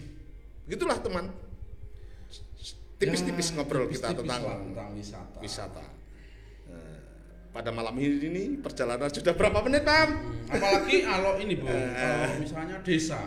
Gitulah 0.67 0.99
teman. 0.99 1.31
Tipis-tipis 2.95 3.53
Ya, 3.53 3.55
ngobrol 3.59 3.91
kita 3.91 4.15
tipis-tipis 4.15 4.23
tentang 4.23 4.41
lah 4.43 4.57
tentang 4.63 4.89
wisata. 4.95 5.39
wisata. 5.43 5.85
Nah, 6.71 6.99
pada 7.51 7.71
malam 7.75 7.95
ini 7.99 8.57
perjalanan 8.63 9.11
sudah 9.11 9.35
berapa 9.35 9.59
menit, 9.67 9.83
Bang? 9.83 10.11
Hmm, 10.15 10.47
apalagi 10.49 10.97
kalau 11.03 11.33
ini 11.37 11.55
bu, 11.59 11.67
Eh. 11.69 11.91
kalau 11.93 12.39
misalnya 12.39 12.77
desa, 12.81 13.21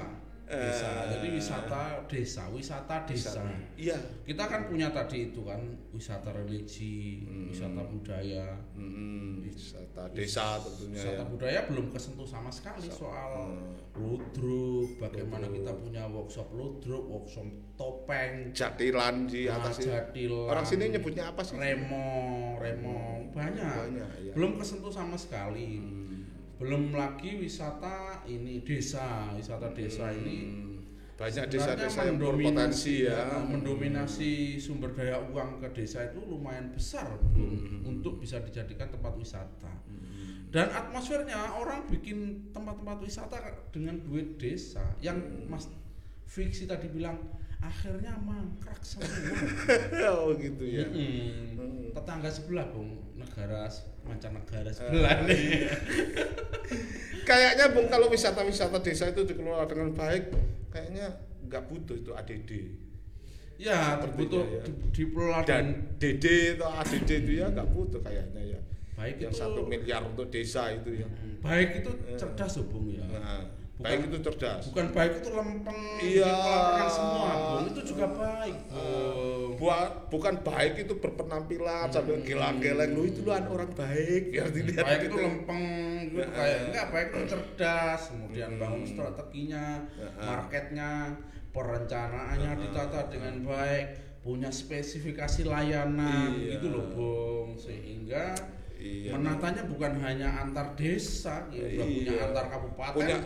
desa. 0.47 0.87
Eh. 0.87 1.03
Jadi 1.13 1.27
wisata 1.35 1.81
desa, 2.07 2.43
wisata 2.47 2.95
desa. 3.03 3.43
Iya. 3.75 3.99
Kita 4.23 4.43
kan 4.43 4.65
punya 4.65 4.87
tadi 4.89 5.29
itu 5.29 5.43
kan 5.43 5.59
wisata 5.91 6.31
religi, 6.31 7.27
wisata 7.47 7.83
budaya. 7.83 8.55
Hmm, 8.71 9.43
wisata 9.43 10.07
desa 10.11 10.55
tentunya 10.57 10.95
Wisata 10.97 11.21
ya. 11.21 11.27
budaya 11.27 11.59
belum 11.67 11.91
kesentuh 11.91 12.23
sama 12.23 12.47
sekali 12.47 12.87
soal 12.87 13.51
Hmm. 13.51 13.75
ludruk, 13.97 14.95
bagaimana 14.97 15.45
Ludruk. 15.45 15.57
kita 15.59 15.71
punya 15.77 16.03
workshop 16.07 16.47
ludruk, 16.51 17.03
workshop 17.05 17.47
topeng, 17.75 18.49
Jatilan 18.51 19.27
di 19.27 19.45
atas 19.45 19.77
ini. 19.79 19.91
jadilan, 19.91 20.47
Orang 20.47 20.65
sini 20.65 20.83
nyebutnya 20.89 21.23
apa 21.27 21.41
sih? 21.43 21.59
remo, 21.59 22.07
remo, 22.57 23.27
banyak. 23.29 23.75
Banyak, 23.91 24.09
ya. 24.23 24.33
Belum 24.33 24.55
kesentuh 24.55 24.89
sama 24.89 25.13
sekali. 25.13 25.77
Hmm. 25.77 26.16
Belum 26.57 26.89
lagi 26.91 27.37
wisata 27.37 28.25
ini 28.25 28.65
desa, 28.65 29.29
wisata 29.31 29.69
desa 29.71 30.09
ini 30.09 30.37
Hmm. 30.41 30.73
banyak 31.13 31.49
sebenarnya 31.49 31.73
desa-desa 31.77 32.01
yang 32.05 32.17
berpotensi 32.17 32.95
ya. 33.05 33.41
mendominasi 33.41 34.31
sumber 34.57 34.93
daya 34.93 35.17
uang 35.23 35.57
ke 35.59 35.69
desa 35.73 36.05
itu 36.05 36.21
lumayan 36.23 36.69
besar 36.69 37.09
Hmm. 37.33 37.81
untuk 37.83 38.17
bisa 38.17 38.37
dijadikan 38.39 38.89
tempat 38.89 39.13
wisata. 39.13 39.73
Dan 40.47 40.71
atmosfernya 40.71 41.59
orang 41.59 41.85
bikin 41.87 42.49
tempat-tempat 42.49 42.97
wisata 43.01 43.37
dengan 43.69 44.01
duit 44.01 44.37
desa 44.37 44.81
yang 44.97 45.17
Hmm. 45.17 45.49
Mas 45.49 45.69
Fiksi 46.25 46.65
tadi 46.65 46.89
bilang 46.89 47.17
akhirnya 47.57 48.13
mangkrak 48.17 48.77
semua. 48.79 49.07
oh 50.13 50.33
gitu 50.35 50.63
ya. 50.63 50.85
Mm-mm. 50.85 51.57
Hmm. 51.57 51.83
Tetangga 51.91 52.29
sebelah, 52.29 52.69
Bung, 52.69 52.93
negara 53.15 53.65
mancanegara 54.03 54.69
Eh. 54.69 54.75
sebelah 54.75 55.17
nih. 55.25 55.41
Kayaknya 57.27 57.75
Bung 57.75 57.87
kalau 57.87 58.07
wisata-wisata 58.07 58.79
desa 58.79 59.11
itu 59.11 59.21
dikelola 59.21 59.67
dengan 59.67 59.91
baik, 59.91 60.31
kayaknya 60.71 61.11
nggak 61.43 61.63
butuh 61.67 61.95
itu 61.97 62.11
ADD. 62.11 62.51
Ya, 63.57 63.97
Sepertinya 63.97 64.15
butuh 64.21 64.43
ya. 64.47 64.61
di, 64.63 64.71
dikelola 64.93 65.39
Dan 65.41 65.65
DD 65.97 66.25
atau 66.55 66.69
ADD 66.71 67.09
itu 67.19 67.31
ya 67.35 67.49
nggak 67.49 67.67
butuh 67.67 67.99
kayaknya 67.99 68.55
ya. 68.55 68.59
baik 68.93 69.15
Yang 69.19 69.33
satu 69.35 69.61
miliar 69.61 70.01
untuk 70.03 70.25
desa 70.27 70.71
itu 70.71 70.89
ya. 70.95 71.07
baik 71.37 71.81
itu 71.81 71.91
Eh. 72.07 72.17
cerdas 72.17 72.57
loh, 72.57 72.65
Bung 72.65 72.87
ya. 72.89 73.03
Nah, 73.03 73.43
Bukan- 73.77 73.83
baik 73.83 73.99
itu 74.07 74.17
cerdas. 74.23 74.63
Bukan 74.71 74.87
baik 74.89 75.11
itu 75.19 75.29
lempeng 75.29 75.79
Iya. 75.99 76.33
semua, 76.87 77.29
Bung. 77.35 77.65
Itu 77.67 77.81
juga 77.85 78.05
baik, 78.09 78.55
Eh, 78.57 78.73
Bung. 78.73 79.36
Buat 79.57 80.07
bukan 80.07 80.35
baik 80.39 80.85
itu 80.85 80.93
berpenampilan 80.95 81.89
sambil 81.89 82.21
geleng-geleng 82.21 82.93
lu 82.93 83.03
itu 83.03 83.19
lu 83.21 83.31
an 83.31 83.45
orang 83.45 83.73
baik 83.73 84.29
ya 84.29 84.45
dilihat 84.47 84.85
baik 84.85 85.01
itu 85.01 85.09
gitu. 85.09 85.17
lempeng 85.19 85.65
gitu 86.07 86.21
Nah, 86.21 86.29
kayak 86.31 86.59
enggak 86.69 86.85
baik 86.89 87.07
itu 87.09 87.21
cerdas 87.27 88.01
kemudian 88.07 88.49
Hmm. 88.53 88.61
bangun 88.61 88.83
strateginya 88.85 89.65
Nah, 89.91 90.23
marketnya 90.23 90.91
perencanaannya 91.51 92.51
Nah, 92.53 92.59
ditata 92.59 92.99
dengan 93.09 93.35
baik 93.43 93.87
punya 94.21 94.49
spesifikasi 94.49 95.41
layanan 95.43 96.35
Iya. 96.35 96.59
gitu 96.59 96.67
loh 96.69 96.85
Bung 96.91 97.49
sehingga 97.55 98.35
Iya. 98.77 99.15
menatanya 99.15 99.65
bukan 99.65 99.97
hanya 99.97 100.43
antar 100.43 100.75
desa 100.75 101.49
gitu 101.49 101.65
udah 101.65 101.81
Iya. 101.81 101.97
punya 102.05 102.13
antar 102.23 102.45
kabupaten 102.47 102.93
Punya- 102.93 103.23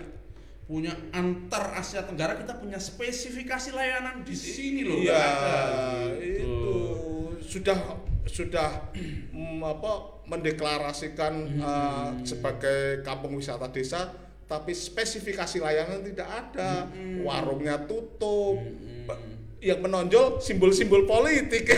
punya 0.63 0.93
antar 1.11 1.73
Asia 1.73 2.01
Tenggara 2.01 2.35
kita 2.35 2.55
punya 2.55 2.77
spesifikasi 2.77 3.69
layanan 3.71 4.21
di 4.21 4.31
sini 4.31 4.81
loh 4.81 4.97
Iya, 4.97 5.17
ada, 5.17 5.57
gitu. 6.15 6.23
itu 6.23 6.53
sudah 7.43 7.79
sudah 8.23 8.69
mm, 9.29 9.59
apa 9.59 9.91
mendeklarasikan 10.25 11.33
Hmm. 11.49 11.59
uh, 11.59 12.09
sebagai 12.21 13.01
kampung 13.01 13.35
wisata 13.35 13.67
desa 13.67 14.13
tapi 14.45 14.71
spesifikasi 14.71 15.59
layanan 15.59 16.03
tidak 16.03 16.27
ada 16.27 16.87
Hmm. 16.87 17.23
warungnya 17.23 17.81
tutup. 17.81 18.59
Ba- 19.03 19.19
yang 19.59 19.77
menonjol 19.77 20.39
simbol-simbol 20.39 21.05
politik 21.05 21.69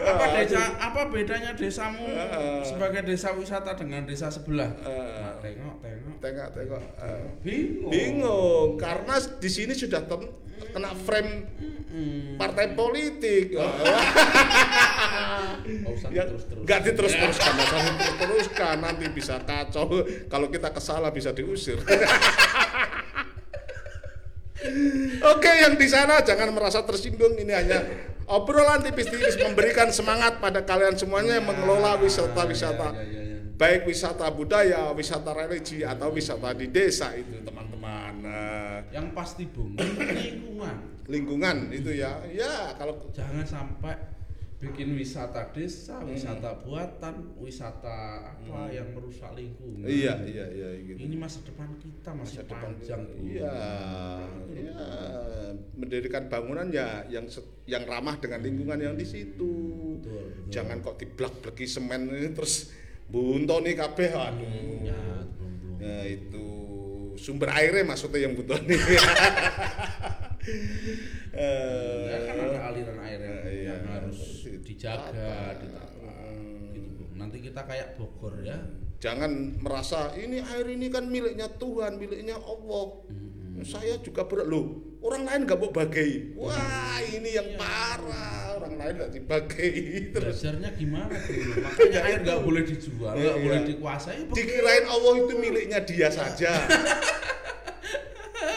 apa 0.00 0.24
desa 0.34 0.62
apa 0.76 1.00
bedanya 1.06 1.52
desamu 1.52 2.04
Eh. 2.08 2.62
sebagai 2.62 3.02
desa 3.02 3.32
wisata 3.32 3.72
dengan 3.74 4.02
desa 4.04 4.28
sebelah? 4.28 4.70
Eh. 4.80 4.88
Nah, 4.88 5.34
tengok 5.38 5.74
tengok. 5.78 6.14
Tengok-tengok 6.20 6.82
uh, 6.96 7.24
bingung. 7.40 7.90
Bingung 7.90 8.68
karena 8.76 9.14
di 9.36 9.48
sini 9.48 9.72
sudah 9.72 10.04
ten- 10.04 10.32
kena 10.70 10.92
frame 10.94 11.48
partai 12.36 12.72
politik. 12.72 13.52
Nggak 15.60 15.92
usah 15.94 16.08
ya 16.10 16.24
terus 16.26 16.44
terus 16.46 16.62
nggak 16.64 16.80
nggak 16.84 17.66
usah 17.66 17.80
diterus-teruskan. 17.80 18.76
Nanti 18.80 19.04
bisa 19.10 19.38
kacau. 19.42 19.86
Kalau 20.26 20.46
kita 20.48 20.70
kesalah 20.70 21.10
bisa 21.10 21.30
diusir 21.30 21.78
Oke, 25.34 25.50
yang 25.50 25.74
di 25.80 25.88
sana 25.88 26.20
jangan 26.20 26.52
merasa 26.52 26.84
tersinggung. 26.84 27.36
Ini 27.36 27.52
hanya 27.52 27.78
obrolan 28.28 28.84
tipis-tipis 28.84 29.40
memberikan 29.40 29.88
semangat 29.90 30.38
pada 30.38 30.62
kalian 30.62 30.94
semuanya 30.94 31.40
yang 31.40 31.48
mengelola 31.48 31.96
wisata-wisata, 31.98 32.92
Ya, 32.94 33.02
ya, 33.02 33.10
ya, 33.10 33.22
ya. 33.24 33.38
baik 33.56 33.88
wisata 33.88 34.26
budaya, 34.30 34.92
wisata 34.92 35.32
religi 35.32 35.82
atau 35.82 36.12
wisata 36.12 36.52
di 36.52 36.68
desa 36.68 37.12
itu, 37.16 37.40
teman-teman. 37.40 38.12
Nah, 38.20 38.84
yang 38.92 39.10
pasti 39.16 39.48
bung 39.48 39.74
lingkungan 39.80 40.76
lingkungan 41.10 41.56
itu 41.74 41.90
ya, 41.98 42.22
ya 42.30 42.76
kalau 42.78 43.10
jangan 43.10 43.42
sampai 43.42 43.98
bikin 44.60 44.92
wisata 44.92 45.48
desa 45.50 45.96
Hmm. 45.98 46.12
wisata 46.12 46.52
buatan 46.60 47.32
wisata 47.40 47.96
apa 48.28 48.68
yang 48.68 48.92
merusak 48.92 49.32
lingkungan 49.32 49.88
iya, 49.88 50.20
iya, 50.20 50.44
iya, 50.52 50.68
gitu. 50.84 51.00
ini 51.00 51.16
masa 51.16 51.40
depan 51.40 51.72
kita 51.80 52.12
masih 52.12 52.44
masa 52.44 52.44
depan 52.44 52.60
panjang 52.76 53.00
Bu. 53.08 53.12
iya 53.24 53.56
iya 54.52 54.84
mendirikan 55.72 56.28
bangunan 56.28 56.68
ya 56.68 57.08
yang 57.08 57.24
yang 57.64 57.88
ramah 57.88 58.20
dengan 58.20 58.44
lingkungan 58.44 58.76
yang 58.76 58.94
di 58.94 59.08
situ 59.08 59.52
Betul, 59.96 60.28
betul. 60.28 60.52
jangan 60.52 60.76
kok 60.84 60.96
diblak-blaki 60.98 61.64
semen 61.64 62.12
ini 62.12 62.28
terus 62.30 62.68
bunto 63.08 63.64
nih 63.64 63.74
kabeh 63.74 64.08
aduh 64.12 64.44
ya 64.84 65.00
belum 65.34 65.52
belum 65.56 65.76
Nah, 65.80 66.04
itu 66.04 66.46
sumber 67.16 67.48
airnya 67.50 67.80
maksudnya 67.82 68.28
yang 68.28 68.36
bunto 68.36 68.60
nih 68.60 68.76
Eh, 71.30 72.08
Ya 72.10 72.18
kan 72.26 72.36
ada 72.40 72.60
aliran 72.72 72.98
air 73.00 73.20
yang, 73.20 73.38
Iya. 73.44 73.64
yang 73.70 73.82
harus 73.86 74.39
dijaga, 74.62 75.10
Ditata. 75.10 75.60
ditata. 75.60 76.12
Gitu. 76.72 77.02
Nanti 77.16 77.36
kita 77.40 77.60
kayak 77.64 77.96
Bogor 77.96 78.40
ya. 78.40 78.58
Jangan 79.00 79.56
merasa 79.58 80.12
ini 80.14 80.44
air 80.44 80.66
ini 80.68 80.88
kan 80.88 81.08
miliknya 81.08 81.48
Tuhan, 81.50 81.96
miliknya 81.96 82.36
Allah. 82.36 83.00
Saya 83.60 84.00
juga 84.00 84.24
berat 84.24 84.48
loh. 84.48 84.80
Orang 85.00 85.24
lain 85.24 85.44
nggak 85.44 85.56
mau 85.56 85.68
bagai. 85.68 86.36
Wah 86.36 87.00
ini 87.02 87.32
yang 87.32 87.56
parah. 87.56 88.56
Orang 88.56 88.76
lain 88.76 88.92
nggak 88.96 89.12
dibagai 89.12 89.72
terus. 90.16 90.44
Belajarnya 90.44 90.70
gimana 90.76 91.12
dulu? 91.12 91.52
Makanya 91.64 92.00
air 92.08 92.18
nggak 92.20 92.40
boleh 92.40 92.62
dijual, 92.64 93.12
nggak 93.16 93.36
Iya. 93.36 93.44
boleh 93.44 93.60
dikuasai. 93.68 94.20
Dikirain 94.28 94.84
Allah 94.84 95.12
itu 95.16 95.34
miliknya 95.36 95.80
dia 95.80 96.08
saja. 96.08 96.52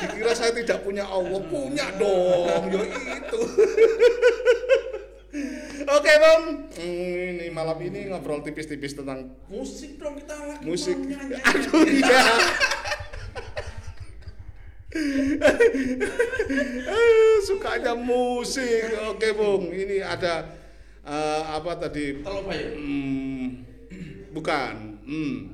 Dikira 0.03 0.35
saya 0.35 0.51
tidak 0.51 0.83
punya 0.83 1.07
Allah, 1.07 1.39
punya 1.47 1.87
dong. 1.95 2.63
Yo 2.67 2.83
itu. 2.83 3.39
Oke 5.83 6.13
bang, 6.21 6.41
Hmm, 6.77 7.41
ini 7.41 7.49
malam 7.49 7.73
ini 7.81 8.05
ngobrol 8.05 8.45
tipis-tipis 8.45 8.93
tentang 8.93 9.33
Musik 9.49 9.97
dong 9.97 10.13
kita 10.13 10.37
lagi 10.37 10.61
musik. 10.61 10.93
Aduh 11.41 11.85
iya. 11.89 12.21
Sukanya 17.43 17.97
musik. 17.97 18.93
Oke 19.09 19.33
bung, 19.33 19.73
ini 19.73 20.05
ada 20.05 20.53
eh, 21.01 21.41
apa 21.49 21.81
tadi? 21.81 22.21
Ya? 22.21 22.29
Hmm, 22.77 23.65
bukan. 24.31 25.01
Hmm, 25.03 25.51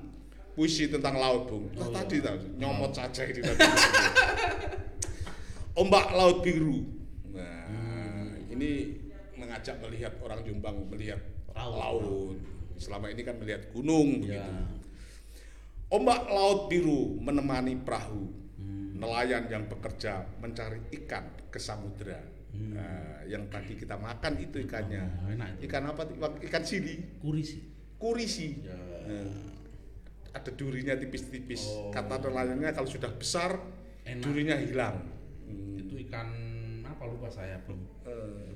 puisi 0.54 0.92
tentang 0.92 1.16
laut 1.18 1.48
bung. 1.48 1.72
Nah, 1.74 1.88
Oh, 1.88 1.92
tadi 1.96 2.20
tadi 2.20 2.52
nyomot 2.60 2.92
saja 2.92 3.24
ini 3.26 3.40
tadi. 3.40 3.64
Ombak 5.80 6.12
laut 6.12 6.44
biru. 6.44 6.84
Nah, 7.32 8.36
ini 8.52 8.99
mengajak 9.50 9.82
melihat 9.82 10.14
orang 10.22 10.46
Jombang 10.46 10.78
melihat 10.88 11.18
Laut. 11.52 11.74
laut. 11.76 12.38
Selama 12.78 13.10
ini 13.10 13.26
kan 13.26 13.36
melihat 13.36 13.66
gunung 13.74 14.22
Ya. 14.22 14.46
begitu. 14.46 14.54
Ombak 15.90 16.30
laut 16.30 16.70
biru 16.70 17.18
menemani 17.18 17.74
perahu 17.82 18.30
Hmm. 18.56 18.94
nelayan 18.94 19.50
yang 19.50 19.66
bekerja 19.66 20.22
mencari 20.38 20.78
ikan 20.94 21.50
ke 21.50 21.58
samudera. 21.58 22.22
Hmm. 22.54 22.78
Nah, 22.78 23.26
yang 23.26 23.50
tadi 23.50 23.74
kita 23.74 23.98
makan 23.98 24.38
itu 24.38 24.62
ikannya. 24.62 25.02
Oh, 25.02 25.34
enak 25.34 25.58
itu. 25.58 25.66
Ikan 25.66 25.84
apa? 25.88 26.02
Ikan 26.46 26.62
sili, 26.62 27.02
Kurisi. 27.18 27.58
kurisi. 27.98 28.62
Ya. 28.62 28.78
Nah, 29.08 29.50
ada 30.30 30.52
durinya 30.54 30.94
tipis-tipis. 30.94 31.66
Oh. 31.68 31.90
Kata 31.90 32.22
nelayannya 32.22 32.70
kalau 32.70 32.86
sudah 32.86 33.10
besar 33.12 33.58
Enak. 34.06 34.22
durinya 34.22 34.56
hilang. 34.56 35.02
Hmm. 35.50 35.74
Itu 35.74 35.98
ikan 36.06 36.30
apa 36.86 37.04
lupa 37.06 37.34
saya 37.34 37.58
belum. 37.66 37.82
Eh, 38.06 38.50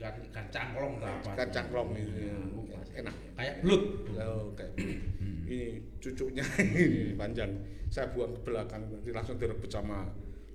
Ikan 0.00 0.16
ikan 0.32 0.46
cangklong 0.48 0.96
atau 0.96 1.12
apa? 1.12 1.30
ikan 1.36 1.48
cangklong 1.52 1.88
itu 1.92 2.24
lupa 2.56 2.80
saya. 2.88 3.04
enak. 3.04 3.14
Kayak 3.36 3.54
belut. 3.60 3.82
Oh, 4.16 4.48
kayak 4.56 4.72
ini 4.80 5.60
cucunya 6.00 6.44
ini 6.64 7.12
panjang. 7.20 7.52
Saya 7.92 8.08
buang 8.16 8.32
ke 8.32 8.40
belakang 8.48 8.88
nanti 8.88 9.12
langsung 9.12 9.36
direbut 9.36 9.68
sama 9.68 10.08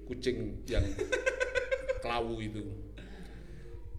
kucing 0.10 0.66
yang 0.66 0.82
kelawu 2.02 2.42
itu. 2.42 2.66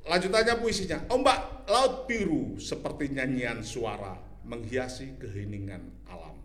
Lanjutannya 0.02 0.58
puisinya. 0.58 0.98
Ombak 1.14 1.70
laut 1.70 2.10
biru 2.10 2.58
seperti 2.58 3.14
nyanyian 3.14 3.62
suara 3.62 4.18
menghiasi 4.42 5.14
keheningan 5.14 5.94
alam. 6.10 6.42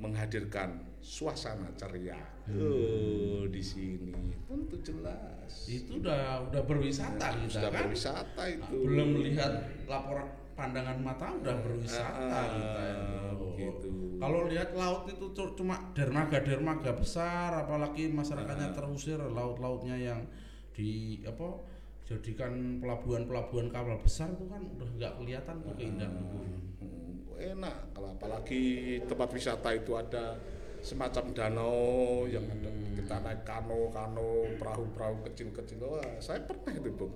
Menghadirkan 0.00 0.93
suasana 1.04 1.68
ceria. 1.76 2.16
Oh, 2.48 3.44
di 3.44 3.60
sini 3.60 4.08
tentu 4.48 4.80
jelas. 4.80 5.68
Itu 5.68 6.00
udah 6.00 6.48
udah 6.48 6.62
berwisata 6.64 7.36
kita 7.38 7.60
Sudah 7.60 7.70
kan. 7.70 7.80
berwisata 7.84 8.42
itu. 8.48 8.72
Belum 8.80 9.08
melihat 9.14 9.52
laporan 9.84 10.24
pandangan 10.54 10.96
mata 10.98 11.28
udah 11.34 11.56
berwisata 11.60 12.24
Ah, 12.24 12.46
kita 12.48 12.82
itu. 12.88 13.12
begitu. 13.36 13.90
Kalau 14.16 14.48
lihat 14.48 14.72
laut 14.72 15.04
itu 15.04 15.26
cu- 15.30 15.52
cuma 15.52 15.76
dermaga-dermaga 15.92 16.96
besar 16.96 17.52
apalagi 17.52 18.08
masyarakatnya 18.08 18.72
Ah. 18.72 18.74
terusir 18.74 19.20
laut-lautnya 19.20 20.00
yang 20.00 20.24
di 20.72 21.20
apa 21.22 21.60
jadikan 22.04 22.80
pelabuhan-pelabuhan 22.80 23.68
kapal 23.68 23.96
besar 23.98 24.28
itu 24.30 24.44
kan 24.46 24.60
udah 24.62 24.88
nggak 24.94 25.12
kelihatan 25.16 25.56
tuh 25.60 25.72
keindahan 25.74 26.12
itu. 26.14 26.36
Hmm, 26.80 27.12
enak 27.34 27.76
kalau 27.92 28.08
apalagi 28.12 28.62
tempat 29.04 29.28
wisata 29.30 29.68
itu 29.72 29.92
ada 29.92 30.36
semacam 30.84 31.24
danau 31.32 32.28
yang 32.28 32.44
ada. 32.44 32.68
Kita 32.94 33.20
naik 33.24 33.42
kano 33.48 33.88
kano 33.88 34.44
perahu 34.60 34.84
perahu 34.92 35.16
kecil 35.28 35.48
kecil 35.56 35.80
wah 35.80 36.04
saya 36.20 36.44
pernah 36.44 36.72
itu 36.76 36.92
bung 36.92 37.12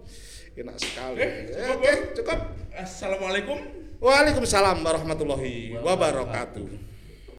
enak 0.57 0.77
sekali. 0.81 1.21
Eh, 1.21 1.53
Eh, 1.53 1.53
cukup, 1.53 1.77
oke 1.77 1.93
cukup. 2.17 2.39
Assalamualaikum. 2.73 3.59
Waalaikumsalam 4.01 4.81
warahmatullahi 4.81 5.77
wabarakatuh 5.85 6.98